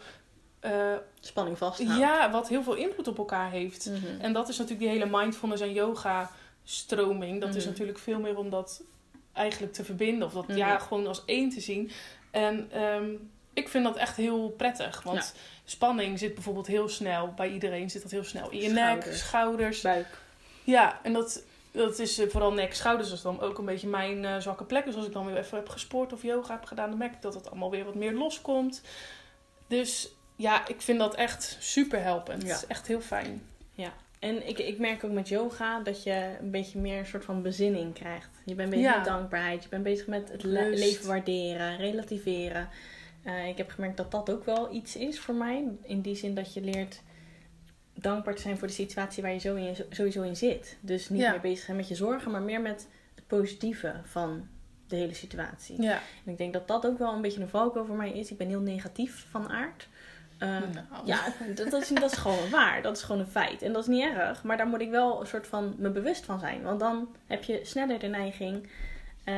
eh, 0.61 0.73
Spanning 1.21 1.59
vasthoudt. 1.59 1.99
ja, 1.99 2.31
wat 2.31 2.49
heel 2.49 2.63
veel 2.63 2.75
invloed 2.75 3.09
op 3.09 3.19
elkaar 3.19 3.51
heeft. 3.51 3.91
Mhm. 3.91 4.21
En 4.21 4.33
dat 4.33 4.49
is 4.49 4.59
natuurlijk 4.59 4.91
die 4.91 4.99
hele 4.99 5.19
mindfulness 5.19 5.63
en 5.63 5.73
yoga 5.73 6.31
stroming. 6.65 7.41
Dat 7.41 7.55
is 7.55 7.65
natuurlijk 7.65 7.99
veel 7.99 8.21
meer 8.21 8.39
om 8.39 8.51
dat 8.51 8.83
eigenlijk 9.33 9.73
te 9.73 9.85
verbinden. 9.85 10.27
Of 10.27 10.33
dat 10.33 10.45
ja, 10.57 10.79
gewoon 10.79 11.07
als 11.07 11.23
één 11.25 11.51
te 11.51 11.61
zien. 11.61 11.91
En 12.31 12.69
ehm, 12.73 13.11
ik 13.53 13.69
vind 13.69 13.85
dat 13.85 13.97
echt 13.97 14.17
heel 14.17 14.49
prettig. 14.49 15.03
Want 15.03 15.35
spanning 15.65 16.19
zit 16.19 16.35
bijvoorbeeld 16.35 16.67
heel 16.67 16.89
snel. 16.89 17.33
Bij 17.37 17.51
iedereen 17.51 17.91
zit 17.91 18.03
dat 18.03 18.11
heel 18.11 18.25
snel 18.25 18.51
in 18.51 18.61
je 18.61 18.69
nek, 18.69 19.03
Schouders. 19.03 19.19
schouders. 19.19 19.81
Buik. 19.81 20.19
Ja, 20.65 21.01
en 21.03 21.13
dat, 21.13 21.43
dat 21.71 21.99
is 21.99 22.19
eh, 22.19 22.29
vooral 22.29 22.53
nek, 22.53 22.75
schouders. 22.75 23.09
Dat 23.09 23.17
is 23.17 23.25
dan 23.25 23.41
ook 23.41 23.59
een 23.59 23.65
beetje 23.65 23.89
mijn 23.89 24.25
eh, 24.25 24.37
zwakke 24.39 24.65
plek. 24.65 24.85
Dus 24.85 24.95
als 24.95 25.07
ik 25.07 25.13
dan 25.13 25.27
weer 25.27 25.37
even 25.37 25.59
heb 25.59 25.69
gesport 25.69 26.13
of 26.13 26.23
yoga 26.23 26.53
heb 26.53 26.65
gedaan... 26.65 26.89
dan 26.89 26.99
merk 26.99 27.15
ik 27.15 27.23
dat 27.23 27.35
het 27.35 27.51
allemaal 27.51 27.71
weer 27.71 27.85
wat 27.85 27.95
meer 27.95 28.13
loskomt. 28.13 28.83
Dus 29.67 30.09
ja, 30.37 30.67
ik 30.67 30.81
vind 30.83 30.99
dat 30.99 31.15
echt 31.15 31.57
super 31.61 32.03
helpend. 32.03 32.43
Ja. 32.43 32.49
Het 32.49 32.63
is 32.63 32.67
echt 32.67 32.87
heel 32.87 33.01
fijn. 33.01 33.43
En 34.19 34.49
ik, 34.49 34.59
ik 34.59 34.79
merk 34.79 35.05
ook 35.05 35.11
met 35.13 35.29
yoga 35.29 35.81
dat 35.81 36.03
je 36.03 36.37
een 36.41 36.51
beetje 36.51 36.79
meer 36.79 36.99
een 36.99 37.07
soort 37.07 37.25
van 37.25 37.43
bezinning 37.43 37.95
krijgt. 37.95 38.29
Je 38.45 38.55
bent 38.55 38.71
bezig 38.71 38.85
Ja. 38.85 38.97
met 38.97 39.05
dankbaarheid. 39.05 39.63
Je 39.63 39.69
bent 39.69 39.83
bezig 39.83 40.07
met 40.07 40.33
het 40.33 40.43
le- 40.43 40.69
leven 40.69 41.07
waarderen, 41.07 41.77
relativeren. 41.77 42.69
Eh, 43.23 43.49
ik 43.49 43.57
heb 43.57 43.71
gemerkt 43.71 43.97
dat 43.97 44.11
dat 44.11 44.31
ook 44.31 44.45
wel 44.45 44.75
iets 44.75 44.97
is 44.97 45.21
voor 45.21 45.35
mij. 45.35 45.65
In 45.83 46.01
die 46.01 46.15
zin 46.15 46.35
dat 46.35 46.55
je 46.55 46.61
leert 46.61 47.03
dankbaar 47.95 48.35
te 48.35 48.43
zijn 48.43 48.59
voor 48.59 48.69
de 48.69 48.75
situatie 48.75 49.23
waar 49.23 49.33
je 49.33 49.39
zo 49.39 49.55
in, 49.55 49.75
sowieso 49.91 50.23
in 50.23 50.37
zit. 50.37 50.77
Dus 50.81 51.09
niet 51.09 51.21
Ja. 51.21 51.31
meer 51.31 51.41
bezig 51.41 51.65
zijn 51.65 51.77
met 51.77 51.89
je 51.89 51.95
zorgen, 51.95 52.31
maar 52.31 52.43
meer 52.43 52.61
met 52.61 52.89
het 53.15 53.27
positieve 53.27 53.95
van 54.05 54.49
de 54.89 54.97
hele 54.97 55.15
situatie. 55.15 55.83
Ja. 55.83 56.01
En 56.25 56.33
ik 56.33 56.39
denk 56.39 56.53
dat 56.53 56.69
dat 56.69 56.87
ook 56.87 56.99
wel 56.99 57.13
een 57.15 57.21
beetje 57.23 57.41
een 57.41 57.49
valkuil 57.49 57.87
voor 57.87 57.97
mij 57.97 58.13
is. 58.13 58.31
Ik 58.31 58.37
ben 58.39 58.49
heel 58.49 58.61
negatief 58.61 59.27
van 59.31 59.49
aard. 59.49 59.89
Eh, 60.39 60.49
Nou. 60.49 60.63
ja, 61.05 61.21
dat, 61.55 61.71
dat, 61.71 61.83
is, 61.83 61.89
dat 61.89 62.13
is 62.13 62.19
gewoon 62.19 62.51
waar. 62.51 62.83
Dat 62.83 62.97
is 62.97 63.03
gewoon 63.03 63.21
een 63.21 63.27
feit. 63.31 63.63
En 63.63 63.73
dat 63.73 63.83
is 63.83 63.89
niet 63.89 64.05
erg. 64.05 64.43
Maar 64.43 64.57
daar 64.57 64.67
moet 64.67 64.81
ik 64.81 64.91
wel 64.91 65.21
een 65.21 65.27
soort 65.27 65.47
van 65.47 65.75
me 65.79 65.91
bewust 65.91 66.25
van 66.25 66.39
zijn. 66.39 66.63
Want 66.63 66.81
dan 66.81 67.09
heb 67.27 67.45
je 67.45 67.61
sneller 67.63 67.99
de 67.99 68.07
neiging 68.07 68.69
eh, 69.25 69.35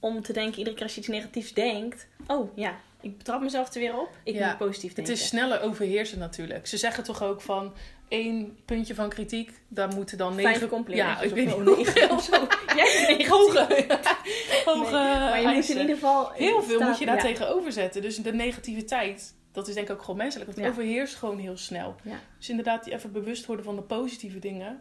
om 0.00 0.22
te 0.22 0.32
denken, 0.32 0.58
iedere 0.58 0.76
keer 0.76 0.84
als 0.84 0.94
je 0.94 1.00
iets 1.00 1.08
negatiefs 1.08 1.52
denkt. 1.52 2.06
Oh 2.26 2.56
ja, 2.56 2.74
ik 3.00 3.16
betrap 3.18 3.40
mezelf 3.40 3.74
er 3.74 3.80
weer 3.80 3.98
op. 4.00 4.08
Ik 4.24 4.34
Ja, 4.34 4.48
moet 4.48 4.58
positief 4.58 4.88
Het 4.88 4.96
denken. 4.96 5.14
is 5.14 5.26
sneller 5.26 5.60
overheersen 5.60 6.18
natuurlijk. 6.18 6.66
Ze 6.66 6.76
zeggen 6.76 7.04
toch 7.04 7.22
ook 7.22 7.40
van 7.40 7.72
één 8.08 8.58
puntje 8.64 8.94
van 8.94 9.08
kritiek, 9.08 9.60
daar 9.68 9.88
moeten 9.94 10.18
dan 10.18 10.34
negen... 10.34 10.54
Vijf 10.54 10.70
complimentjes 10.70 11.18
Ja, 11.18 11.24
ik 11.26 11.34
weet 11.34 11.66
niet 11.66 12.10
of 12.10 12.22
zo. 12.22 12.46
Jij 12.76 13.26
Hoge, 13.28 13.58
hoge 14.64 14.90
Nee, 14.90 15.18
maar 15.18 15.40
je 15.40 15.48
moet 15.54 15.68
in 15.68 15.80
ieder 15.80 15.94
geval... 15.94 16.30
Heel 16.32 16.62
veel 16.62 16.80
moet 16.80 16.98
je 16.98 17.06
daar 17.06 17.20
tegenover 17.20 17.72
zetten. 17.72 18.02
Dus 18.02 18.16
de 18.16 18.32
negativiteit, 18.32 19.34
dat 19.52 19.68
is 19.68 19.74
denk 19.74 19.88
ik 19.88 19.94
ook 19.94 20.00
gewoon 20.02 20.16
menselijk. 20.16 20.50
Dat 20.54 20.64
Ja. 20.64 20.70
overheerst 20.70 21.14
gewoon 21.14 21.38
heel 21.38 21.56
snel. 21.56 21.94
Ja. 22.02 22.16
Dus 22.38 22.48
inderdaad, 22.50 22.84
die 22.84 22.92
even 22.92 23.12
bewust 23.12 23.46
worden 23.46 23.64
van 23.64 23.76
de 23.76 23.82
positieve 23.82 24.38
dingen. 24.38 24.80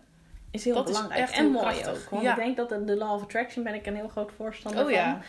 Is 0.52 0.64
heel 0.64 0.74
Dat 0.74 0.90
is 0.90 0.94
belangrijk. 0.96 1.22
echt 1.24 1.38
en 1.38 1.52
mooi 1.52 1.76
ook. 1.88 2.08
Want 2.10 2.24
Ja. 2.24 2.30
ik 2.32 2.38
denk 2.44 2.58
dat 2.58 2.70
de, 2.88 2.96
Law 2.96 3.14
of 3.14 3.22
Attraction 3.22 3.64
ben 3.64 3.74
ik 3.74 3.86
een 3.86 3.96
heel 3.96 4.08
groot 4.08 4.32
voorstander 4.36 4.80
Oh 4.82 4.86
van. 4.86 4.96
ja. 4.96 5.22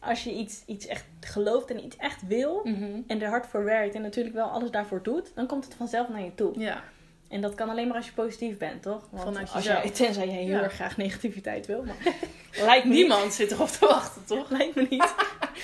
Als 0.00 0.24
je 0.24 0.32
iets, 0.32 0.62
iets 0.66 0.86
echt 0.86 1.04
gelooft 1.20 1.70
en 1.70 1.84
iets 1.84 1.96
echt 1.96 2.26
wil... 2.26 2.60
Mhm. 2.64 3.00
en 3.06 3.22
er 3.22 3.28
hard 3.28 3.46
voor 3.46 3.64
werkt 3.64 3.94
en 3.94 4.02
natuurlijk 4.02 4.34
wel 4.34 4.46
alles 4.48 4.70
daarvoor 4.70 5.02
doet, 5.02 5.32
dan 5.34 5.46
komt 5.46 5.64
het 5.64 5.74
vanzelf 5.74 6.08
naar 6.08 6.22
je 6.22 6.34
toe. 6.34 6.58
Ja. 6.60 6.82
En 7.28 7.40
dat 7.40 7.54
kan 7.54 7.68
alleen 7.68 7.86
maar 7.86 7.96
als 7.96 8.06
je 8.06 8.12
positief 8.12 8.56
bent, 8.58 8.82
toch? 8.82 9.08
Want 9.10 9.22
Vanuit 9.22 9.52
als 9.52 9.64
jezelf. 9.64 9.82
jij, 9.82 9.92
tenzij 9.92 10.26
jij 10.26 10.42
heel 10.42 10.58
erg 10.62 10.72
graag 10.72 10.96
negativiteit 11.06 11.66
wil. 11.66 11.84
Maar 11.84 11.96
lijkt 12.66 12.84
me 12.84 12.90
niet. 12.90 12.98
Niemand 13.00 13.32
zit 13.32 13.50
erop 13.50 13.68
te 13.68 13.86
wachten, 13.86 14.24
toch? 14.24 14.50
Lijkt 14.58 14.74
me 14.74 14.86
niet. 14.90 15.14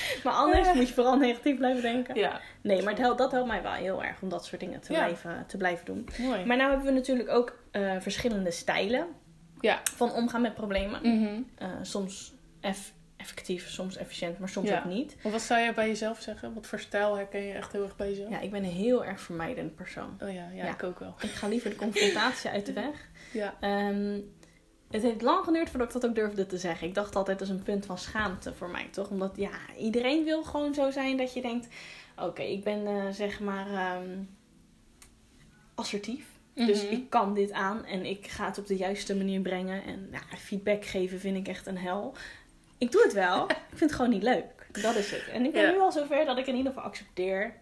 maar 0.24 0.32
anders 0.32 0.72
moet 0.72 0.88
je 0.88 0.94
vooral 0.94 1.16
negatief 1.16 1.56
blijven 1.56 1.82
denken. 1.82 2.14
Ja, 2.14 2.40
Nee, 2.62 2.82
maar 2.82 2.96
helpt, 2.98 3.18
dat 3.18 3.32
helpt 3.32 3.48
mij 3.48 3.62
wel 3.62 3.72
heel 3.72 4.04
erg 4.04 4.22
om 4.22 4.28
dat 4.28 4.44
soort 4.44 4.60
dingen 4.60 4.80
te, 4.80 4.92
Ja. 4.92 4.98
blijven, 4.98 5.44
te 5.46 5.56
blijven 5.56 5.84
doen. 5.84 6.08
mooi. 6.18 6.44
Maar 6.44 6.56
nou 6.56 6.68
hebben 6.70 6.86
we 6.86 6.92
natuurlijk 6.92 7.28
ook 7.28 7.58
eh, 7.70 7.96
verschillende 7.98 8.50
stijlen 8.50 9.06
Ja. 9.60 9.80
van 9.96 10.12
omgaan 10.12 10.40
met 10.42 10.54
problemen. 10.54 11.00
Mhm. 11.02 11.40
Eh, 11.58 11.68
soms 11.82 12.34
eff- 12.60 12.92
effectief, 13.16 13.68
soms 13.68 13.96
efficiënt, 13.96 14.38
maar 14.38 14.48
soms 14.48 14.68
Ja. 14.68 14.78
ook 14.78 14.84
niet. 14.84 15.16
Maar 15.22 15.32
wat 15.32 15.40
zou 15.42 15.60
jij 15.60 15.74
bij 15.74 15.86
jezelf 15.88 16.20
zeggen? 16.20 16.54
Wat 16.54 16.66
voor 16.66 16.78
stijl 16.78 17.16
herken 17.16 17.42
je 17.42 17.52
echt 17.52 17.72
heel 17.72 17.82
erg 17.82 17.96
bij 17.96 18.08
jezelf? 18.08 18.30
Ja, 18.30 18.40
ik 18.40 18.50
ben 18.50 18.64
een 18.64 18.70
heel 18.70 19.04
erg 19.04 19.20
vermijdend 19.20 19.74
persoon. 19.74 20.18
Oh 20.22 20.32
ja, 20.32 20.48
ja, 20.54 20.64
Ja. 20.64 20.72
ik 20.72 20.82
ook 20.82 20.98
wel. 20.98 21.14
Ik 21.20 21.30
ga 21.30 21.48
liever 21.48 21.70
de 21.70 21.76
confrontatie 21.76 22.50
uit 22.50 22.66
de 22.66 22.72
weg. 22.84 23.08
Ja. 23.32 23.54
Ehm, 23.60 24.18
het 24.90 25.02
heeft 25.02 25.22
lang 25.22 25.44
geduurd 25.44 25.70
voordat 25.70 25.86
ik 25.94 26.00
dat 26.00 26.10
ook 26.10 26.14
durfde 26.16 26.46
te 26.46 26.58
zeggen. 26.58 26.86
Ik 26.88 26.94
dacht 26.94 27.16
altijd, 27.16 27.38
dat 27.38 27.48
is 27.48 27.54
een 27.54 27.62
punt 27.62 27.86
van 27.86 27.98
schaamte 27.98 28.54
voor 28.54 28.68
mij, 28.70 28.88
toch? 28.90 29.08
Omdat, 29.10 29.32
ja, 29.36 29.50
iedereen 29.78 30.24
wil 30.24 30.42
gewoon 30.44 30.74
zo 30.74 30.90
zijn 30.90 31.16
dat 31.16 31.32
je 31.34 31.40
denkt... 31.42 31.68
Oké, 32.22 32.42
ik 32.42 32.64
ben 32.64 32.86
eh, 32.86 33.08
zeg 33.10 33.40
maar 33.40 33.66
ehm, 33.66 34.18
assertief. 35.74 36.26
Dus 36.54 36.82
Mhm. 36.84 36.92
ik 36.92 37.10
kan 37.10 37.34
dit 37.34 37.52
aan 37.52 37.84
en 37.84 38.04
ik 38.04 38.26
ga 38.26 38.46
het 38.46 38.58
op 38.58 38.66
de 38.66 38.76
juiste 38.76 39.16
manier 39.16 39.40
brengen. 39.40 39.84
En 39.84 40.08
ja, 40.12 40.36
feedback 40.36 40.84
geven 40.84 41.20
vind 41.20 41.36
ik 41.36 41.48
echt 41.48 41.66
een 41.66 41.78
hel. 41.78 42.14
Ik 42.78 42.92
doe 42.92 43.02
het 43.02 43.12
wel, 43.12 43.44
ik 43.50 43.56
vind 43.68 43.80
het 43.80 43.92
gewoon 43.92 44.10
niet 44.10 44.22
leuk. 44.22 44.66
Dat 44.82 44.94
is 44.96 45.10
het. 45.10 45.28
En 45.32 45.44
ik 45.44 45.52
ben 45.52 45.62
Ja. 45.62 45.70
nu 45.70 45.78
al 45.80 45.92
zover 45.92 46.24
dat 46.24 46.38
ik 46.38 46.46
in 46.46 46.54
ieder 46.56 46.72
geval 46.72 46.86
accepteer 46.88 47.54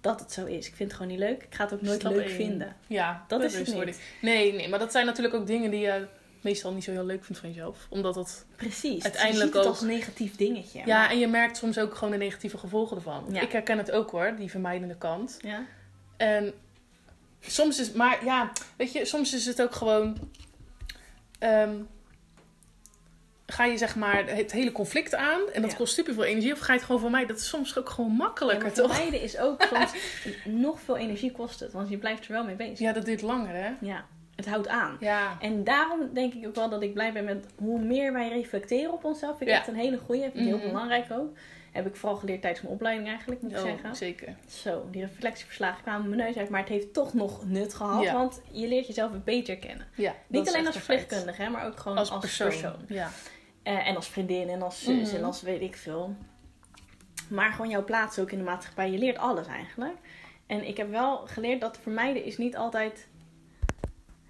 dat 0.00 0.20
het 0.20 0.32
zo 0.32 0.44
is. 0.46 0.66
Ik 0.68 0.74
vind 0.74 0.90
het 0.90 1.00
gewoon 1.00 1.16
niet 1.16 1.20
leuk. 1.26 1.42
Ik 1.42 1.54
ga 1.54 1.64
het 1.64 1.72
ook 1.74 1.80
nooit 1.82 2.00
Stap 2.00 2.12
leuk 2.12 2.28
vinden. 2.28 2.76
Ja, 2.86 3.24
Dat 3.28 3.42
is 3.42 3.54
het 3.54 3.84
niet. 3.84 4.00
Nee, 4.20 4.52
nee, 4.52 4.68
maar 4.68 4.78
dat 4.78 4.92
zijn 4.92 5.06
natuurlijk 5.06 5.34
ook 5.34 5.46
dingen 5.46 5.70
die 5.70 5.80
je 5.80 6.06
meestal 6.42 6.72
niet 6.72 6.84
zo 6.84 6.90
heel 6.90 7.04
leuk 7.04 7.24
vindt 7.24 7.40
van 7.40 7.48
jezelf. 7.50 7.86
Omdat 7.88 8.14
dat... 8.14 8.44
Precies. 8.56 9.02
Uiteindelijk 9.04 9.32
je 9.32 9.46
ziet 9.46 9.54
het 9.54 9.62
ook. 9.64 9.70
als 9.72 9.80
een 9.80 9.86
negatief 9.88 10.36
dingetje. 10.36 10.82
Ja, 10.84 10.98
maar- 10.98 11.10
en 11.10 11.18
je 11.18 11.26
merkt 11.28 11.56
soms 11.56 11.78
ook 11.78 11.94
gewoon 11.94 12.10
de 12.10 12.16
negatieve 12.18 12.58
gevolgen 12.58 12.96
ervan. 12.96 13.24
Ja. 13.30 13.40
Ik 13.40 13.52
herken 13.52 13.78
het 13.78 13.90
ook 13.90 14.10
hoor, 14.10 14.34
die 14.36 14.50
vermijdende 14.50 14.96
kant. 14.96 15.38
ja. 15.40 15.64
En 16.16 16.52
soms 17.40 17.80
is... 17.80 17.92
Maar 17.92 18.24
ja, 18.24 18.52
weet 18.76 18.92
je, 18.92 19.04
soms 19.04 19.34
is 19.34 19.46
het 19.46 19.62
ook 19.62 19.74
gewoon... 19.74 20.30
ehm, 21.38 21.74
ga 23.46 23.64
je 23.64 23.78
zeg 23.78 23.96
maar 23.96 24.26
het 24.28 24.52
hele 24.52 24.72
conflict 24.72 25.14
aan 25.14 25.40
en 25.52 25.62
dat 25.62 25.70
Ja. 25.70 25.76
kost 25.76 25.94
super 25.94 26.14
veel 26.14 26.24
energie. 26.24 26.52
Of 26.52 26.58
ga 26.58 26.72
je 26.72 26.78
het 26.78 26.86
gewoon 26.86 27.00
van 27.00 27.10
mij? 27.10 27.26
Dat 27.26 27.36
is 27.38 27.48
soms 27.48 27.78
ook 27.78 27.88
gewoon 27.88 28.10
makkelijker, 28.10 28.72
toch? 28.72 28.94
vermijden 28.94 29.22
is 29.22 29.38
ook 29.38 29.62
soms 29.62 29.92
nog 30.44 30.80
veel 30.80 30.96
energie 30.96 31.32
kost 31.32 31.60
het. 31.60 31.72
Want 31.72 31.88
je 31.88 31.98
blijft 31.98 32.26
er 32.26 32.32
wel 32.32 32.44
mee 32.44 32.54
bezig. 32.54 32.78
Ja, 32.78 32.92
dat 32.92 33.04
duurt 33.04 33.22
langer, 33.22 33.54
hè? 33.54 33.70
Ja, 33.80 34.04
het 34.40 34.48
houdt 34.48 34.68
aan. 34.68 34.96
Ja. 35.00 35.36
En 35.40 35.64
daarom 35.64 36.14
denk 36.14 36.34
ik 36.34 36.46
ook 36.46 36.54
wel 36.54 36.68
dat 36.68 36.82
ik 36.82 36.94
blij 36.94 37.12
ben 37.12 37.24
met 37.24 37.46
hoe 37.58 37.80
meer 37.80 38.12
wij 38.12 38.28
reflecteren 38.28 38.92
op 38.92 39.04
onszelf. 39.04 39.36
Vind 39.36 39.50
ik 39.50 39.54
Ja. 39.56 39.60
echt 39.60 39.68
een 39.68 39.74
hele 39.76 39.98
goeie. 39.98 40.20
Vind 40.22 40.34
ik 40.36 40.42
heel 40.44 40.56
Mhm. 40.56 40.66
belangrijk 40.66 41.10
ook. 41.12 41.36
Heb 41.72 41.86
ik 41.86 41.96
vooral 41.96 42.18
geleerd 42.18 42.40
tijdens 42.40 42.62
mijn 42.62 42.74
opleiding 42.74 43.08
eigenlijk, 43.08 43.42
moet 43.42 43.50
ik 43.50 43.56
Oh, 43.56 43.62
zeggen. 43.64 43.96
zeker. 43.96 44.34
Zo, 44.48 44.86
die 44.90 45.00
reflectieverslagen 45.02 45.82
kwamen 45.82 46.08
mijn 46.08 46.20
neus 46.22 46.36
uit. 46.36 46.48
Maar 46.48 46.60
het 46.60 46.68
heeft 46.68 46.92
toch 46.92 47.14
nog 47.14 47.44
nut 47.46 47.74
gehad. 47.74 48.02
Ja. 48.02 48.12
Want 48.12 48.40
je 48.50 48.68
leert 48.68 48.86
jezelf 48.86 49.10
beter 49.24 49.56
kennen. 49.58 49.86
Ja, 49.94 50.14
Niet 50.26 50.48
alleen 50.48 50.66
als 50.66 50.76
verpleegkundige, 50.76 51.42
hè, 51.42 51.48
maar 51.48 51.66
ook 51.66 51.78
gewoon 51.80 51.98
Als, 51.98 52.10
als, 52.10 52.20
persoon. 52.20 52.48
persoon. 52.48 52.76
Ja. 52.88 53.10
Eh, 53.62 53.86
en 53.88 53.96
als 53.96 54.08
vriendin 54.08 54.48
en 54.48 54.62
als 54.62 54.82
zus 54.84 55.08
Mhm. 55.08 55.16
en 55.16 55.24
als 55.24 55.42
weet 55.42 55.60
ik 55.60 55.76
veel. 55.76 56.14
Maar 57.28 57.50
gewoon 57.52 57.70
jouw 57.70 57.84
plaats 57.84 58.18
ook 58.18 58.30
in 58.30 58.38
de 58.38 58.44
maatschappij. 58.44 58.90
Je 58.90 58.98
leert 58.98 59.18
alles 59.18 59.46
eigenlijk. 59.46 59.96
En 60.46 60.68
ik 60.68 60.76
heb 60.76 60.90
wel 60.90 61.16
geleerd 61.16 61.60
dat 61.60 61.78
vermijden 61.82 62.24
is 62.24 62.38
niet 62.38 62.56
altijd 62.56 63.06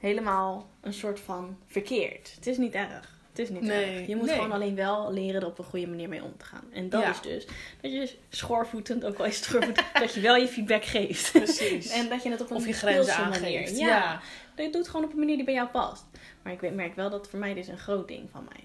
helemaal 0.00 0.70
een 0.80 0.92
soort 0.92 1.20
van 1.20 1.58
verkeerd. 1.66 2.32
Het 2.34 2.46
is 2.46 2.56
niet 2.58 2.74
erg. 2.74 3.18
Het 3.30 3.38
is 3.38 3.48
niet 3.48 3.60
Nee, 3.62 3.96
erg. 3.98 4.06
Je 4.06 4.16
moet 4.16 4.26
nee. 4.26 4.34
gewoon 4.34 4.52
alleen 4.52 4.74
wel 4.74 5.12
leren 5.12 5.40
er 5.40 5.46
op 5.46 5.58
een 5.58 5.64
goede 5.64 5.86
manier 5.86 6.08
mee 6.08 6.22
om 6.22 6.36
te 6.36 6.44
gaan. 6.44 6.64
En 6.72 6.88
dat 6.88 7.02
Ja. 7.02 7.10
is 7.10 7.20
dus 7.20 7.46
dat 7.80 7.92
je 7.92 8.16
schoorvoetend, 8.28 9.04
ook 9.04 9.18
al 9.18 9.24
is 9.24 9.36
het 9.36 9.44
schoorvoetend, 9.44 9.86
dat 10.00 10.14
je 10.14 10.20
wel 10.20 10.36
je 10.36 10.48
feedback 10.48 10.84
geeft. 10.84 11.32
Precies. 11.32 11.88
En 11.98 12.08
dat 12.08 12.22
je 12.22 12.30
het 12.30 12.40
op 12.40 12.50
een 12.50 12.56
of 12.56 12.66
je 12.66 12.72
grenzen 12.72 13.14
aangeeft. 13.14 13.78
Ja. 13.78 13.86
Ja. 13.86 14.20
Dat 14.54 14.66
je 14.66 14.72
doet 14.72 14.88
gewoon 14.88 15.04
op 15.06 15.12
een 15.12 15.18
manier 15.18 15.36
die 15.36 15.44
bij 15.44 15.54
jou 15.54 15.68
past. 15.68 16.04
Maar 16.42 16.52
ik 16.52 16.74
merk 16.74 16.94
wel 16.94 17.10
dat 17.10 17.28
vermijden 17.28 17.58
is 17.58 17.68
een 17.68 17.78
groot 17.78 18.08
ding 18.08 18.28
van 18.32 18.44
mij. 18.52 18.64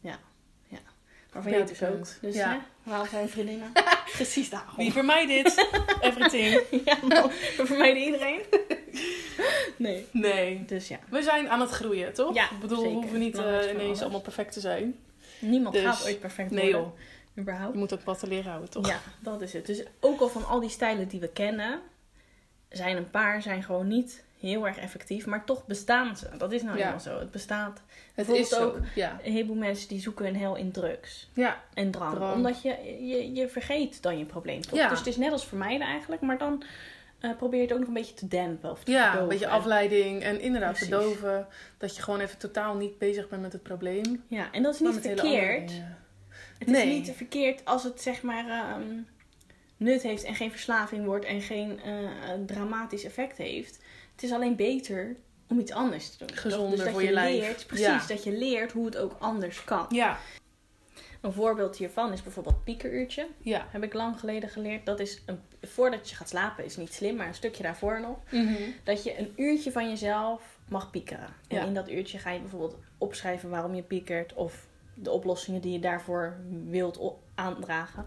Ja. 0.00 0.18
ja. 0.68 0.78
Maar 1.32 1.44
Ja, 1.44 1.50
jou 1.50 1.66
dus 1.66 1.82
ook. 1.82 2.06
Dus 2.20 2.34
Ja. 2.34 2.50
hè, 2.50 2.58
waarom 2.82 3.08
zijn 3.08 3.28
vriendinnen? 3.28 3.72
Precies 4.12 4.50
daarom. 4.50 4.76
Wie 4.76 4.92
vermijdt 4.92 5.28
dit? 5.28 5.68
Everything. 6.00 6.60
Ja, 6.84 6.96
man. 7.02 7.30
We 7.56 7.62
vermijden 7.66 8.02
iedereen. 8.02 8.40
Nee. 9.80 10.06
Nee. 10.12 10.64
Dus 10.64 10.88
ja. 10.88 10.98
We 11.10 11.22
zijn 11.22 11.48
aan 11.48 11.60
het 11.60 11.70
groeien, 11.70 12.12
toch? 12.14 12.34
Ja, 12.34 12.50
Ik 12.50 12.58
bedoel, 12.60 12.76
we 12.78 12.82
zeker. 12.84 13.00
hoeven 13.00 13.18
niet 13.18 13.38
eh, 13.38 13.70
ineens 13.72 14.00
allemaal 14.02 14.20
perfect 14.20 14.52
te 14.52 14.60
zijn. 14.60 14.94
Niemand 15.38 15.74
Dus- 15.74 15.84
gaat 15.84 16.04
ooit 16.04 16.20
perfect 16.20 16.50
Nee 16.50 16.62
worden. 16.72 16.80
joh, 16.80 17.38
Überhaupt. 17.38 17.72
je 17.72 17.78
moet 17.78 17.92
ook 17.94 18.02
wat 18.04 18.18
te 18.18 18.26
leren 18.26 18.48
houden, 18.50 18.70
toch? 18.70 18.88
Ja, 18.88 19.00
dat 19.20 19.40
is 19.40 19.52
het. 19.52 19.66
Dus 19.66 19.82
ook 20.00 20.20
al 20.20 20.28
van 20.28 20.46
al 20.46 20.60
die 20.60 20.70
stijlen 20.70 21.08
die 21.08 21.20
we 21.20 21.28
kennen, 21.28 21.80
zijn 22.68 22.96
een 22.96 23.10
paar 23.10 23.42
zijn 23.42 23.62
gewoon 23.62 23.88
niet 23.88 24.22
heel 24.40 24.66
erg 24.66 24.76
effectief, 24.78 25.26
maar 25.26 25.44
toch 25.44 25.66
bestaan 25.66 26.16
ze. 26.16 26.28
Dat 26.38 26.52
is 26.52 26.62
nou 26.62 26.78
Ja. 26.78 26.84
eenmaal 26.84 27.00
zo. 27.00 27.18
Het 27.18 27.30
bestaat. 27.30 27.80
Het 28.14 28.28
is 28.28 28.54
ook- 28.56 28.78
Ja. 28.94 29.18
Een 29.24 29.32
heleboel 29.32 29.56
mensen 29.56 29.88
die 29.88 30.00
zoeken 30.00 30.24
hun 30.24 30.36
hel 30.36 30.56
in 30.56 30.70
drugs 30.72 31.28
Ja. 31.34 31.62
en 31.74 31.90
drank. 31.90 32.14
Drank. 32.14 32.34
Omdat 32.34 32.62
je, 32.62 32.76
je, 33.06 33.32
je 33.34 33.48
vergeet 33.48 34.02
dan 34.02 34.18
je 34.18 34.24
probleem 34.24 34.60
toch? 34.62 34.78
Ja. 34.78 34.88
Dus 34.88 34.98
het 34.98 35.06
is 35.06 35.16
net 35.16 35.32
als 35.32 35.46
vermijden 35.46 35.86
eigenlijk, 35.86 36.22
maar 36.22 36.38
dan 36.38 36.62
eh, 37.20 37.36
probeer 37.36 37.60
je 37.60 37.64
het 37.64 37.72
ook 37.72 37.78
nog 37.78 37.88
een 37.88 37.94
beetje 37.94 38.14
te 38.14 38.28
dempen. 38.28 38.70
Of 38.70 38.84
te 38.84 38.90
ja, 38.90 39.18
een 39.18 39.28
beetje 39.28 39.48
afleiding 39.48 40.22
en 40.22 40.40
inderdaad 40.40 40.72
Precies. 40.72 40.88
verdoven. 40.88 41.46
Dat 41.78 41.96
je 41.96 42.02
gewoon 42.02 42.20
even 42.20 42.38
totaal 42.38 42.74
niet 42.76 42.98
bezig 42.98 43.28
bent 43.28 43.42
met 43.42 43.52
het 43.52 43.62
probleem. 43.62 44.24
Ja, 44.26 44.52
en 44.52 44.62
dat 44.62 44.74
is 44.74 44.80
niet 44.80 45.00
verkeerd. 45.00 45.72
Het 46.58 46.68
Nee. 46.68 46.86
is 46.88 46.92
niet 47.06 47.16
verkeerd 47.16 47.64
als 47.64 47.84
het 47.84 48.00
zeg 48.02 48.22
maar 48.22 48.48
ehm, 48.48 48.96
nut 49.76 50.02
heeft 50.02 50.24
en 50.24 50.34
geen 50.34 50.50
verslaving 50.50 51.04
wordt 51.04 51.24
en 51.24 51.40
geen 51.40 51.80
eh, 51.82 51.92
dramatisch 52.46 53.04
effect 53.04 53.36
heeft. 53.36 53.78
Het 54.14 54.22
is 54.22 54.32
alleen 54.32 54.56
beter 54.56 55.16
om 55.48 55.58
iets 55.58 55.72
anders 55.72 56.10
te 56.16 56.24
doen. 56.26 56.36
Gezonder 56.36 56.70
dus 56.76 56.78
dat 56.84 56.90
voor 56.90 57.00
je 57.02 57.06
je 57.08 57.14
lijf. 57.14 57.40
Leert, 57.40 57.66
precies, 57.66 57.86
Ja. 57.86 58.02
dat 58.08 58.24
je 58.24 58.32
leert 58.32 58.72
hoe 58.72 58.84
het 58.86 58.96
ook 58.96 59.16
anders 59.18 59.64
kan. 59.64 59.86
Ja. 59.88 60.18
Een 61.20 61.32
voorbeeld 61.32 61.76
hiervan 61.76 62.12
is 62.12 62.22
bijvoorbeeld 62.22 62.64
piekeruurtje. 62.64 63.26
Ja. 63.38 63.66
Heb 63.70 63.82
ik 63.82 63.92
lang 63.94 64.18
geleden 64.20 64.48
geleerd. 64.48 64.86
Dat 64.86 65.00
is 65.00 65.22
een, 65.26 65.40
voordat 65.62 66.10
je 66.10 66.16
gaat 66.16 66.28
slapen 66.28 66.64
is 66.64 66.76
niet 66.76 66.92
slim, 66.94 67.16
maar 67.16 67.26
een 67.26 67.34
stukje 67.34 67.62
daarvoor 67.62 68.00
nog. 68.00 68.16
Mhm. 68.30 68.62
Dat 68.84 69.02
je 69.04 69.18
een 69.18 69.32
uurtje 69.36 69.72
van 69.72 69.88
jezelf 69.88 70.58
mag 70.68 70.90
piekeren. 70.90 71.28
En 71.48 71.56
Ja. 71.56 71.64
in 71.64 71.74
dat 71.74 71.90
uurtje 71.90 72.18
ga 72.18 72.30
je 72.30 72.40
bijvoorbeeld 72.40 72.76
opschrijven 72.98 73.50
waarom 73.50 73.74
je 73.74 73.82
piekert. 73.82 74.34
Of 74.34 74.66
de 74.94 75.10
oplossingen 75.10 75.60
die 75.60 75.72
je 75.72 75.78
daarvoor 75.78 76.36
wilt 76.68 77.00
aandragen. 77.34 78.06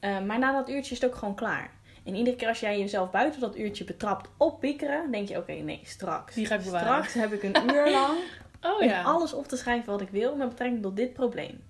Eh, 0.00 0.20
maar 0.20 0.38
na 0.38 0.52
dat 0.52 0.68
uurtje 0.68 0.94
is 0.94 1.00
het 1.00 1.10
ook 1.10 1.16
gewoon 1.18 1.34
klaar. 1.34 1.70
En 2.04 2.14
iedere 2.14 2.36
keer 2.36 2.48
als 2.48 2.60
jij 2.60 2.78
jezelf 2.78 3.10
buiten 3.10 3.40
dat 3.40 3.56
uurtje 3.58 3.84
betrapt 3.84 4.28
op 4.36 4.60
piekeren, 4.60 5.10
denk 5.10 5.28
je: 5.28 5.36
oké, 5.36 5.52
nee, 5.52 5.80
straks. 5.84 6.34
Die 6.34 6.46
ga 6.46 6.54
ik 6.54 6.62
bewaren. 6.64 6.86
Straks 6.88 7.12
heb 7.14 7.32
ik 7.32 7.42
een 7.42 7.70
uur 7.74 7.90
lang 7.90 8.18
Oh 8.62 8.80
om 8.80 8.86
ja. 8.88 9.02
alles 9.02 9.32
op 9.32 9.48
te 9.48 9.56
schrijven 9.56 9.90
wat 9.92 10.00
ik 10.00 10.08
wil 10.10 10.36
met 10.36 10.48
betrekking 10.48 10.82
tot 10.82 10.96
dit 10.96 11.12
probleem. 11.12 11.60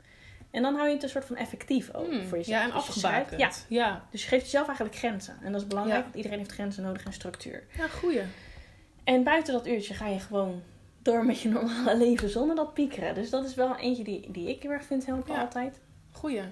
En 0.51 0.63
dan 0.63 0.75
hou 0.75 0.87
je 0.89 0.95
het 0.95 1.03
een 1.03 1.09
soort 1.09 1.25
van 1.25 1.37
effectief 1.37 1.95
ook 1.95 2.07
Hmm, 2.11 2.27
voor 2.29 2.39
jezelf. 2.39 2.59
Ja, 2.59 2.61
en 2.65 2.67
Dus 2.71 2.77
afgebakend. 2.77 3.41
Ja, 3.41 3.51
Ja. 3.69 4.05
dus 4.11 4.23
je 4.23 4.29
geeft 4.29 4.45
jezelf 4.45 4.67
eigenlijk 4.67 4.97
grenzen. 4.99 5.37
En 5.43 5.53
dat 5.53 5.61
is 5.61 5.67
belangrijk, 5.67 5.97
Ja. 5.99 6.05
want 6.05 6.17
iedereen 6.17 6.39
heeft 6.39 6.53
grenzen 6.53 6.83
nodig 6.83 7.05
en 7.05 7.13
structuur. 7.13 7.63
Ja, 7.77 7.87
goeie. 7.89 8.23
En 9.05 9.23
buiten 9.23 9.53
dat 9.53 9.67
uurtje 9.67 9.95
ga 9.95 10.07
je 10.07 10.21
gewoon 10.21 10.63
door 11.03 11.25
met 11.25 11.41
je 11.41 11.49
normale 11.49 11.97
leven 12.07 12.31
zonder 12.31 12.57
dat 12.57 12.75
piekeren. 12.75 13.15
Dus 13.15 13.31
dat 13.31 13.45
is 13.45 13.55
wel 13.55 13.77
eentje 13.77 14.05
die, 14.05 14.31
die 14.31 14.49
ik 14.49 14.63
heel 14.63 14.71
erg 14.71 14.85
vind 14.85 15.07
helpen 15.07 15.35
Ja. 15.35 15.41
altijd. 15.41 15.81
Goeie. 16.13 16.43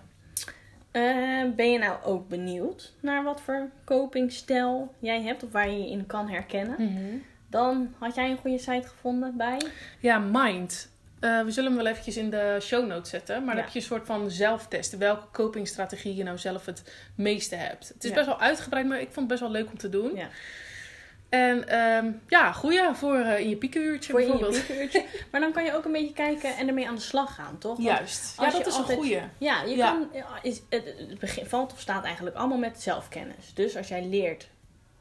Eh, 0.91 1.45
ben 1.57 1.71
je 1.71 1.79
nou 1.79 2.03
ook 2.05 2.29
benieuwd 2.29 2.93
naar 3.01 3.23
wat 3.25 3.41
voor 3.41 3.71
copingstijl 3.85 4.95
jij 4.99 5.23
hebt 5.23 5.43
of 5.43 5.53
waar 5.53 5.71
je 5.71 5.79
je 5.79 5.91
in 5.91 6.07
kan 6.07 6.29
herkennen? 6.29 6.77
Mhm. 6.93 7.17
Dan 7.51 7.95
had 7.99 8.15
jij 8.15 8.31
een 8.31 8.37
goede 8.39 8.59
site 8.59 8.89
gevonden 8.89 9.37
bij. 9.37 9.61
Ja, 10.01 10.19
Mind. 10.19 10.91
Eh, 11.21 11.43
we 11.45 11.51
zullen 11.51 11.73
hem 11.73 11.83
wel 11.83 11.91
eventjes 11.93 12.17
in 12.17 12.31
de 12.31 12.59
show 12.61 12.87
notes 12.87 13.11
zetten. 13.11 13.45
Maar 13.45 13.55
dan 13.55 13.65
heb 13.65 13.73
je 13.73 13.79
een 13.79 13.85
soort 13.85 14.07
van 14.07 14.31
zelftest. 14.31 14.97
Welke 14.97 15.27
copingstrategie 15.33 16.15
je 16.15 16.23
nou 16.23 16.39
zelf 16.39 16.67
het 16.67 16.83
meeste 17.15 17.55
hebt. 17.55 17.89
Het 17.89 18.05
is 18.05 18.11
Ja. 18.11 18.15
best 18.17 18.27
wel 18.27 18.41
uitgebreid, 18.41 18.87
maar 18.87 18.99
ik 19.01 19.07
vond 19.13 19.17
het 19.17 19.27
best 19.29 19.41
wel 19.41 19.51
leuk 19.51 19.71
om 19.71 19.79
te 19.79 19.89
doen. 19.89 20.15
Ja. 20.17 20.29
En 21.29 21.69
ehm, 21.69 22.11
ja, 22.29 22.53
goeie 22.53 22.81
voor 22.95 23.17
eh, 23.19 23.39
in 23.41 23.49
je 23.49 23.57
piekenuurtje 23.57 24.11
Voor 24.11 24.21
je 24.21 24.27
in 24.27 24.33
je 24.33 24.39
bijvoorbeeld. 24.39 24.67
piekenuurtje. 24.67 25.05
maar 25.31 25.41
dan 25.41 25.53
kan 25.53 25.65
je 25.65 25.75
ook 25.75 25.85
een 25.85 25.93
beetje 25.93 26.13
kijken 26.15 26.57
en 26.57 26.69
ermee 26.69 26.89
aan 26.89 26.95
de 26.95 27.01
slag 27.01 27.35
gaan, 27.35 27.59
toch? 27.59 27.77
Want 27.77 27.89
Juist. 27.89 28.35
Ja, 28.41 28.51
dat 28.51 28.67
is 28.67 28.75
altijd- 28.75 28.99
een 28.99 29.05
goeie. 29.05 29.21
Ja, 29.39 29.63
je 29.63 29.77
kan. 29.77 30.09
Is, 30.43 30.61
het, 30.69 30.85
het 31.09 31.19
begin, 31.19 31.47
valt 31.47 31.73
of 31.73 31.81
staat 31.81 32.05
eigenlijk 32.05 32.37
allemaal 32.37 32.59
met 32.59 32.83
zelfkennis. 32.83 33.51
Dus 33.55 33.77
als 33.77 33.89
jij 33.89 34.05
leert 34.07 34.49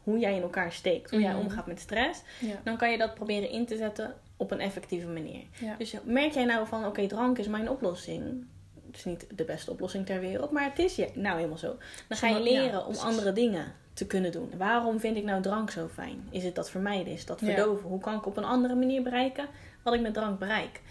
hoe 0.08 0.20
jij 0.20 0.36
in 0.36 0.42
elkaar 0.42 0.72
steekt, 0.72 1.12
hoe 1.12 1.20
jij 1.22 1.32
Mhm. 1.34 1.40
omgaat 1.40 1.68
met 1.68 1.80
stress, 1.80 2.22
Ja. 2.40 2.56
dan 2.64 2.78
kan 2.78 2.92
je 2.92 2.98
dat 2.98 3.14
proberen 3.14 3.50
in 3.50 3.66
te 3.66 3.78
zetten 3.78 4.14
op 4.38 4.52
een 4.52 4.60
effectieve 4.60 5.08
manier. 5.08 5.42
Ja. 5.60 5.76
Dus 5.78 5.96
merk 6.04 6.32
jij 6.34 6.46
nou 6.46 6.68
van, 6.68 6.86
oké, 6.86 7.08
drank 7.08 7.38
is 7.38 7.48
mijn 7.48 7.70
oplossing. 7.70 8.46
Het 8.88 8.96
is 8.96 9.06
niet 9.06 9.28
de 9.36 9.44
beste 9.44 9.72
oplossing 9.72 10.06
ter 10.06 10.20
wereld, 10.20 10.52
maar 10.52 10.64
het 10.64 10.80
is 10.80 10.96
je 10.96 11.10
nou 11.14 11.36
helemaal 11.36 11.58
zo. 11.58 11.76
Dan 12.08 12.18
ga 12.18 12.28
je 12.28 12.40
leren 12.42 12.86
om 12.86 12.96
andere 12.96 13.34
dingen 13.34 13.74
te 13.94 14.06
kunnen 14.08 14.32
doen. 14.32 14.52
Waarom 14.58 15.00
vind 15.00 15.18
ik 15.18 15.24
nou 15.24 15.42
drank 15.42 15.70
zo 15.72 15.88
fijn? 15.94 16.28
Is 16.30 16.44
het 16.44 16.56
dat 16.56 16.70
vermijden? 16.70 17.14
Is 17.14 17.26
dat 17.26 17.40
verdoven? 17.40 17.90
Hoe 17.90 18.00
kan 18.00 18.16
ik 18.16 18.26
op 18.26 18.38
een 18.38 18.44
andere 18.44 18.76
manier 18.76 19.02
bereiken 19.04 19.48
wat 19.84 19.94
ik 19.94 20.02
met 20.02 20.14
drank 20.14 20.40
bereik? 20.40 20.82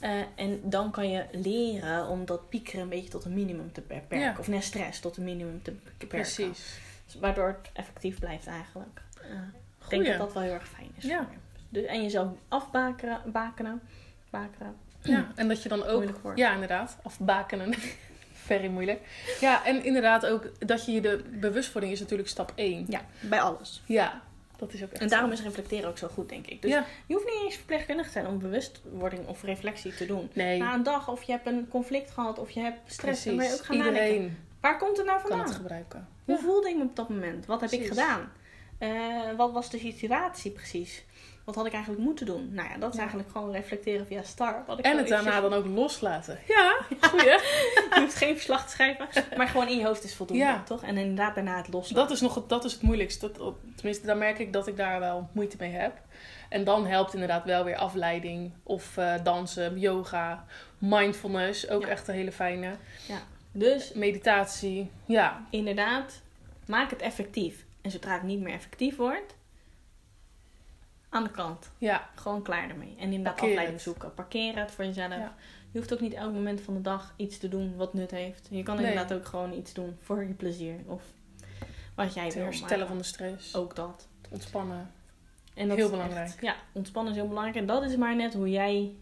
Uh, 0.00 0.10
en 0.34 0.60
dan 0.64 0.90
kan 0.90 1.10
je 1.10 1.24
leren 1.32 2.08
om 2.08 2.24
dat 2.24 2.48
piekeren 2.48 2.80
een 2.80 2.88
beetje 2.88 3.10
tot 3.10 3.24
een 3.24 3.34
minimum 3.34 3.72
te 3.72 3.80
beperken. 3.80 4.38
Of 4.38 4.48
net 4.48 4.62
stress 4.64 5.00
tot 5.00 5.16
een 5.16 5.24
minimum 5.24 5.62
te 5.62 5.70
beperken. 5.72 6.08
Precies. 6.08 6.78
Waardoor 7.14 7.46
het 7.46 7.70
effectief 7.72 8.18
blijft 8.18 8.46
eigenlijk. 8.46 9.02
Uh, 9.22 9.30
ik 9.82 9.88
denk 9.88 10.06
dat 10.06 10.18
dat 10.18 10.32
wel 10.32 10.42
heel 10.42 10.52
erg 10.52 10.68
fijn 10.68 10.90
is. 10.96 11.04
Ja. 11.04 11.28
Dus, 11.68 11.84
en 11.84 12.02
jezelf 12.02 12.28
afbakenen. 12.48 13.20
Bakenen, 13.24 13.82
bakenen. 14.30 14.76
Ja, 15.02 15.26
en 15.34 15.48
dat 15.48 15.62
je 15.62 15.68
dan 15.68 15.84
ook... 15.84 16.04
Ja, 16.34 16.52
inderdaad. 16.52 16.98
Afbakenen. 17.02 17.74
Very 18.32 18.68
moeilijk. 18.68 19.00
Ja, 19.40 19.64
en 19.64 19.84
inderdaad 19.84 20.26
ook 20.26 20.66
dat 20.66 20.84
je 20.84 20.92
je 20.92 21.00
de 21.00 21.24
bewustwording 21.40 21.92
is 21.92 22.00
natuurlijk 22.00 22.28
stap 22.28 22.52
1. 22.54 22.84
Ja, 22.88 23.00
bij 23.20 23.40
alles. 23.40 23.82
Ja, 23.86 24.22
dat 24.56 24.72
is 24.72 24.82
ook 24.82 24.90
echt 24.90 25.02
En 25.02 25.08
daarom 25.08 25.32
is 25.32 25.42
reflecteren 25.42 25.88
ook 25.88 25.98
zo 25.98 26.08
goed, 26.08 26.28
denk 26.28 26.46
ik. 26.46 26.62
Dus 26.62 26.70
ja. 26.70 26.84
je 27.06 27.14
hoeft 27.14 27.26
niet 27.26 27.44
eens 27.44 27.54
verpleegkundig 27.54 28.06
te 28.06 28.12
zijn 28.12 28.26
om 28.26 28.38
bewustwording 28.38 29.26
of 29.26 29.42
reflectie 29.42 29.94
te 29.94 30.06
doen. 30.06 30.30
Nee. 30.32 30.58
Na 30.58 30.74
een 30.74 30.82
dag, 30.82 31.08
of 31.08 31.22
je 31.22 31.32
hebt 31.32 31.46
een 31.46 31.68
conflict 31.68 32.10
gehad, 32.10 32.38
of 32.38 32.50
je 32.50 32.60
hebt 32.60 32.92
stress, 32.92 33.24
dan 33.24 33.36
ben 33.36 33.46
je 33.46 33.52
ook 33.52 33.64
gaan 33.64 33.76
Iedereen 33.76 34.02
nadenken. 34.02 34.38
Waar 34.60 34.78
komt 34.78 34.96
het 34.96 35.06
nou 35.06 35.20
vandaan? 35.20 35.38
Kan 35.38 35.48
het 35.48 35.56
gebruiken. 35.56 36.08
Hoe 36.26 36.38
voelde 36.38 36.68
ik 36.68 36.76
me 36.76 36.82
op 36.82 36.96
dat 36.96 37.08
moment? 37.08 37.46
Wat 37.46 37.60
heb 37.60 37.70
ik 37.70 37.86
gedaan? 37.86 38.32
Uh, 38.80 39.36
wat 39.36 39.52
was 39.52 39.70
de 39.70 39.78
situatie 39.78 40.50
precies? 40.50 41.04
Wat 41.44 41.54
had 41.54 41.66
ik 41.66 41.72
eigenlijk 41.72 42.04
moeten 42.04 42.26
doen? 42.26 42.54
Nou 42.54 42.68
ja, 42.68 42.78
dat 42.78 42.92
is 42.92 42.98
eigenlijk 42.98 43.30
gewoon 43.30 43.52
reflecteren 43.52 44.06
via 44.06 44.22
STAR. 44.22 44.64
Wat 44.66 44.78
ik 44.78 44.84
en 44.84 44.96
het 44.96 45.08
daarna 45.08 45.40
dan 45.40 45.52
ook 45.52 45.66
loslaten. 45.66 46.38
Ja, 46.46 46.76
goeie. 47.00 47.24
je 47.24 47.96
hoeft 48.00 48.16
geen 48.16 48.34
verslag 48.34 48.64
te 48.64 48.70
schrijven, 48.70 49.08
maar 49.36 49.48
gewoon 49.48 49.68
in 49.68 49.78
je 49.78 49.84
hoofd 49.84 50.04
is 50.04 50.14
voldoende, 50.14 50.44
ja. 50.44 50.62
toch? 50.62 50.82
En 50.82 50.96
inderdaad 50.96 51.34
daarna 51.34 51.56
het 51.56 51.72
loslaten. 51.72 51.96
Dat 51.96 52.10
is, 52.10 52.20
nog, 52.20 52.46
dat 52.46 52.64
is 52.64 52.72
het 52.72 52.82
moeilijkste. 52.82 53.30
Dat, 53.32 53.54
tenminste, 53.74 54.06
daar 54.06 54.16
merk 54.16 54.38
ik 54.38 54.52
dat 54.52 54.66
ik 54.66 54.76
daar 54.76 55.00
wel 55.00 55.28
moeite 55.32 55.56
mee 55.58 55.72
heb. 55.72 55.92
En 56.48 56.64
dan 56.64 56.86
helpt 56.86 57.12
inderdaad 57.12 57.44
wel 57.44 57.64
weer 57.64 57.76
afleiding 57.76 58.52
of 58.62 58.96
uh, 58.96 59.14
dansen, 59.22 59.78
yoga, 59.78 60.44
mindfulness. 60.78 61.68
Ook 61.68 61.84
echt 61.84 62.08
een 62.08 62.14
hele 62.14 62.32
fijne. 62.32 62.76
Ja. 63.08 63.18
Dus 63.58 63.92
meditatie, 63.92 64.90
ja. 65.06 65.46
Inderdaad, 65.50 66.22
maak 66.66 66.90
het 66.90 67.00
effectief. 67.00 67.64
En 67.80 67.90
zodra 67.90 68.12
het 68.12 68.22
niet 68.22 68.40
meer 68.40 68.52
effectief 68.52 68.96
wordt, 68.96 69.36
aan 71.08 71.24
de 71.24 71.30
kant. 71.30 71.70
Ja. 71.78 72.10
Gewoon 72.14 72.42
klaar 72.42 72.70
ermee. 72.70 72.94
En 72.98 73.04
inderdaad 73.04 73.34
Parkeer 73.34 73.48
afleiding 73.48 73.80
zoeken. 73.80 74.14
Parkeer 74.14 74.58
het 74.58 74.70
voor 74.70 74.84
jezelf. 74.84 75.14
Je 75.70 75.78
hoeft 75.78 75.92
ook 75.92 76.00
niet 76.00 76.12
elk 76.12 76.32
moment 76.32 76.60
van 76.60 76.74
de 76.74 76.80
dag 76.80 77.14
iets 77.16 77.38
te 77.38 77.48
doen 77.48 77.76
wat 77.76 77.94
nut 77.94 78.10
heeft. 78.10 78.48
Je 78.50 78.62
kan 78.62 78.78
inderdaad 78.78 79.12
ook 79.12 79.26
gewoon 79.26 79.52
iets 79.52 79.72
doen 79.72 79.96
voor 80.00 80.24
je 80.24 80.34
plezier. 80.34 80.76
Of 80.86 81.02
wat 81.94 82.14
jij 82.14 82.30
wil. 82.30 82.42
herstellen 82.42 82.86
van 82.86 82.98
de 82.98 83.04
stress. 83.04 83.54
Ook 83.54 83.76
dat. 83.76 84.08
Ontspannen. 84.30 84.90
En 85.54 85.68
dat 85.68 85.76
heel 85.76 85.90
belangrijk. 85.90 86.40
ja, 86.40 86.56
ontspannen 86.72 87.12
is 87.12 87.18
heel 87.18 87.28
belangrijk. 87.28 87.58
En 87.58 87.66
dat 87.66 87.82
is 87.82 87.96
maar 87.96 88.16
net 88.16 88.34
hoe 88.34 88.50
jij 88.50 88.94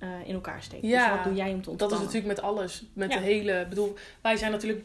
uh, 0.00 0.08
in 0.24 0.34
elkaar 0.34 0.62
steekt. 0.62 0.86
Ja, 0.86 1.06
dus 1.06 1.16
wat 1.16 1.24
doe 1.24 1.34
jij 1.34 1.52
om 1.52 1.62
te 1.62 1.70
ontspannen? 1.70 1.98
Dat 1.98 2.08
is 2.08 2.14
natuurlijk 2.14 2.26
met 2.26 2.42
alles. 2.42 2.84
Met 2.92 3.10
de 3.10 3.18
hele... 3.18 3.66
bedoel, 3.68 3.96
wij 4.22 4.36
zijn 4.36 4.50
natuurlijk... 4.50 4.84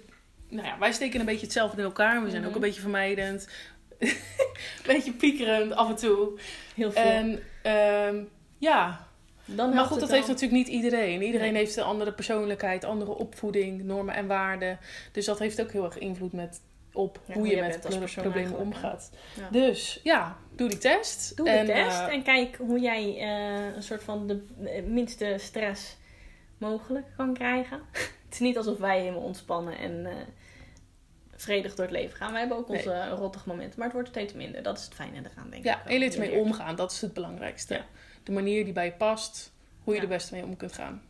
Nou 0.50 0.68
ja, 0.68 0.80
wij 0.80 0.92
steken 0.92 1.20
een 1.20 1.26
beetje 1.26 1.46
hetzelfde 1.46 1.78
in 1.78 1.84
elkaar. 1.84 2.24
We 2.24 2.30
zijn 2.30 2.42
ook 2.42 2.48
mhm. 2.48 2.56
een 2.56 2.62
beetje 2.62 2.82
vermijdend. 2.82 3.48
een 4.00 4.86
beetje 4.86 5.14
piekerend 5.14 5.74
af 5.74 5.90
en 5.90 5.96
toe. 5.96 6.40
Heel 6.76 6.92
veel. 6.92 7.04
En 7.04 7.40
um, 8.08 8.30
ja. 8.58 9.08
Dan 9.46 9.74
maar 9.74 9.86
goed, 9.86 10.00
dat 10.00 10.12
heeft 10.12 10.28
natuurlijk 10.28 10.54
niet 10.54 10.68
iedereen. 10.68 11.22
Iedereen 11.22 11.56
heeft 11.56 11.76
een 11.76 11.84
andere 11.84 12.14
persoonlijkheid, 12.14 12.84
andere 12.84 13.12
opvoeding, 13.12 13.84
normen 13.84 14.16
en 14.16 14.28
waarden. 14.28 14.80
Dus 15.12 15.26
dat 15.26 15.40
heeft 15.40 15.62
ook 15.62 15.72
heel 15.72 15.86
erg 15.86 15.98
invloed 15.98 16.34
met 16.34 16.62
op 16.96 17.20
hoe, 17.34 17.48
je, 17.48 17.62
met 17.62 18.14
problemen 18.16 18.58
omgaat. 18.58 19.12
Dus 19.52 20.00
ja, 20.04 20.38
doe 20.56 20.70
die 20.70 20.78
test. 20.78 21.38
Doe 21.38 21.50
en, 21.50 21.66
die 21.66 21.76
test 21.76 22.00
uh, 22.00 22.14
en 22.14 22.24
kijk 22.24 22.56
hoe 22.56 22.80
jij 22.80 23.16
uh, 23.16 23.76
een 23.76 23.84
soort 23.84 24.04
van 24.04 24.28
de 24.28 24.44
minste 24.88 25.36
stress 25.40 25.98
mogelijk 26.58 27.06
kan 27.18 27.34
krijgen. 27.34 27.82
het 28.26 28.34
is 28.34 28.40
niet 28.40 28.58
alsof 28.58 28.78
wij 28.78 29.00
helemaal 29.00 29.22
ontspannen 29.22 29.78
en 29.78 29.92
uh, 29.92 30.12
vredig 31.36 31.76
door 31.76 31.86
het 31.86 31.94
leven 31.94 32.18
gaan. 32.18 32.32
We 32.32 32.40
hebben 32.40 32.58
ook 32.58 32.70
onze 32.70 32.90
nee. 32.90 33.10
rottige 33.10 33.48
momenten, 33.48 33.76
maar 33.76 33.88
het 33.88 33.96
wordt 33.96 34.10
steeds 34.10 34.34
minder. 34.34 34.64
Dat 34.64 34.78
is 34.78 34.84
het 34.84 34.94
fijne 34.94 35.18
eraan, 35.18 35.50
denk 35.50 35.64
ja, 35.64 35.74
ik. 35.74 35.84
Ja, 35.84 35.92
en 35.92 36.00
leert 36.00 36.18
mee 36.18 36.32
omgaan. 36.32 36.76
Dat 36.76 36.92
is 36.92 37.02
het 37.02 37.14
belangrijkste. 37.14 37.82
De 38.24 38.32
manier 38.32 38.64
die 38.64 38.74
bij 38.74 38.86
je 38.86 38.92
past, 38.92 39.52
hoe 39.84 39.96
je 39.96 40.02
er 40.02 40.08
best 40.08 40.32
mee 40.32 40.44
om 40.44 40.58
kunt 40.58 40.74
gaan. 40.74 41.02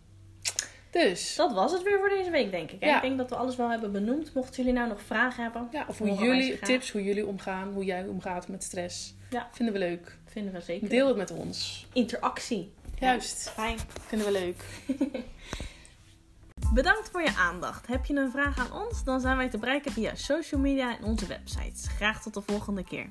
Dus. 1.04 1.36
Dat 1.36 1.54
was 1.54 1.72
het 1.72 1.84
weer 1.84 2.00
voor 2.00 2.10
deze 2.10 2.30
week, 2.30 2.52
denk 2.52 2.72
ik. 2.72 2.82
Ik 2.84 3.02
denk 3.02 3.18
dat 3.18 3.30
we 3.30 3.36
alles 3.36 3.56
wel 3.56 3.70
hebben 3.70 3.92
benoemd. 3.92 4.34
Mochten 4.34 4.64
jullie 4.64 4.80
nou 4.80 4.90
nog 4.90 5.02
vragen 5.02 5.44
hebben. 5.44 5.68
Ja, 5.72 5.86
of 5.88 5.98
hoe 5.98 6.14
jullie, 6.14 6.60
tips 6.60 6.92
hoe 6.92 7.04
jullie 7.04 7.26
omgaan, 7.26 7.74
hoe 7.74 7.86
jij 7.86 8.06
omgaat 8.06 8.48
met 8.48 8.64
stress. 8.64 9.16
Ja. 9.30 9.48
Vinden 9.52 9.74
we 9.74 9.80
leuk. 9.80 10.18
Vinden 10.26 10.54
we 10.54 10.62
zeker. 10.62 10.90
Deel 10.90 11.08
het 11.08 11.18
met 11.18 11.32
ons. 11.32 11.88
Interactie. 11.94 12.74
Juist. 13.00 13.50
fijn. 13.50 13.78
Vinden 14.08 14.28
we 14.28 14.34
leuk. 14.34 14.64
Bedankt 16.74 17.10
voor 17.10 17.22
je 17.22 17.36
aandacht. 17.38 17.88
Heb 17.88 18.06
je 18.06 18.16
een 18.16 18.32
vraag 18.32 18.60
aan 18.60 18.82
ons? 18.86 19.04
Dan 19.04 19.20
zijn 19.20 19.38
wij 19.38 19.50
te 19.50 19.58
bereiken 19.58 19.92
via 19.92 20.16
social 20.16 20.62
media 20.62 20.98
en 20.98 21.04
onze 21.04 21.28
websites. 21.28 21.88
Graag 21.88 22.22
tot 22.22 22.34
de 22.34 22.42
volgende 22.42 22.84
keer. 22.84 23.10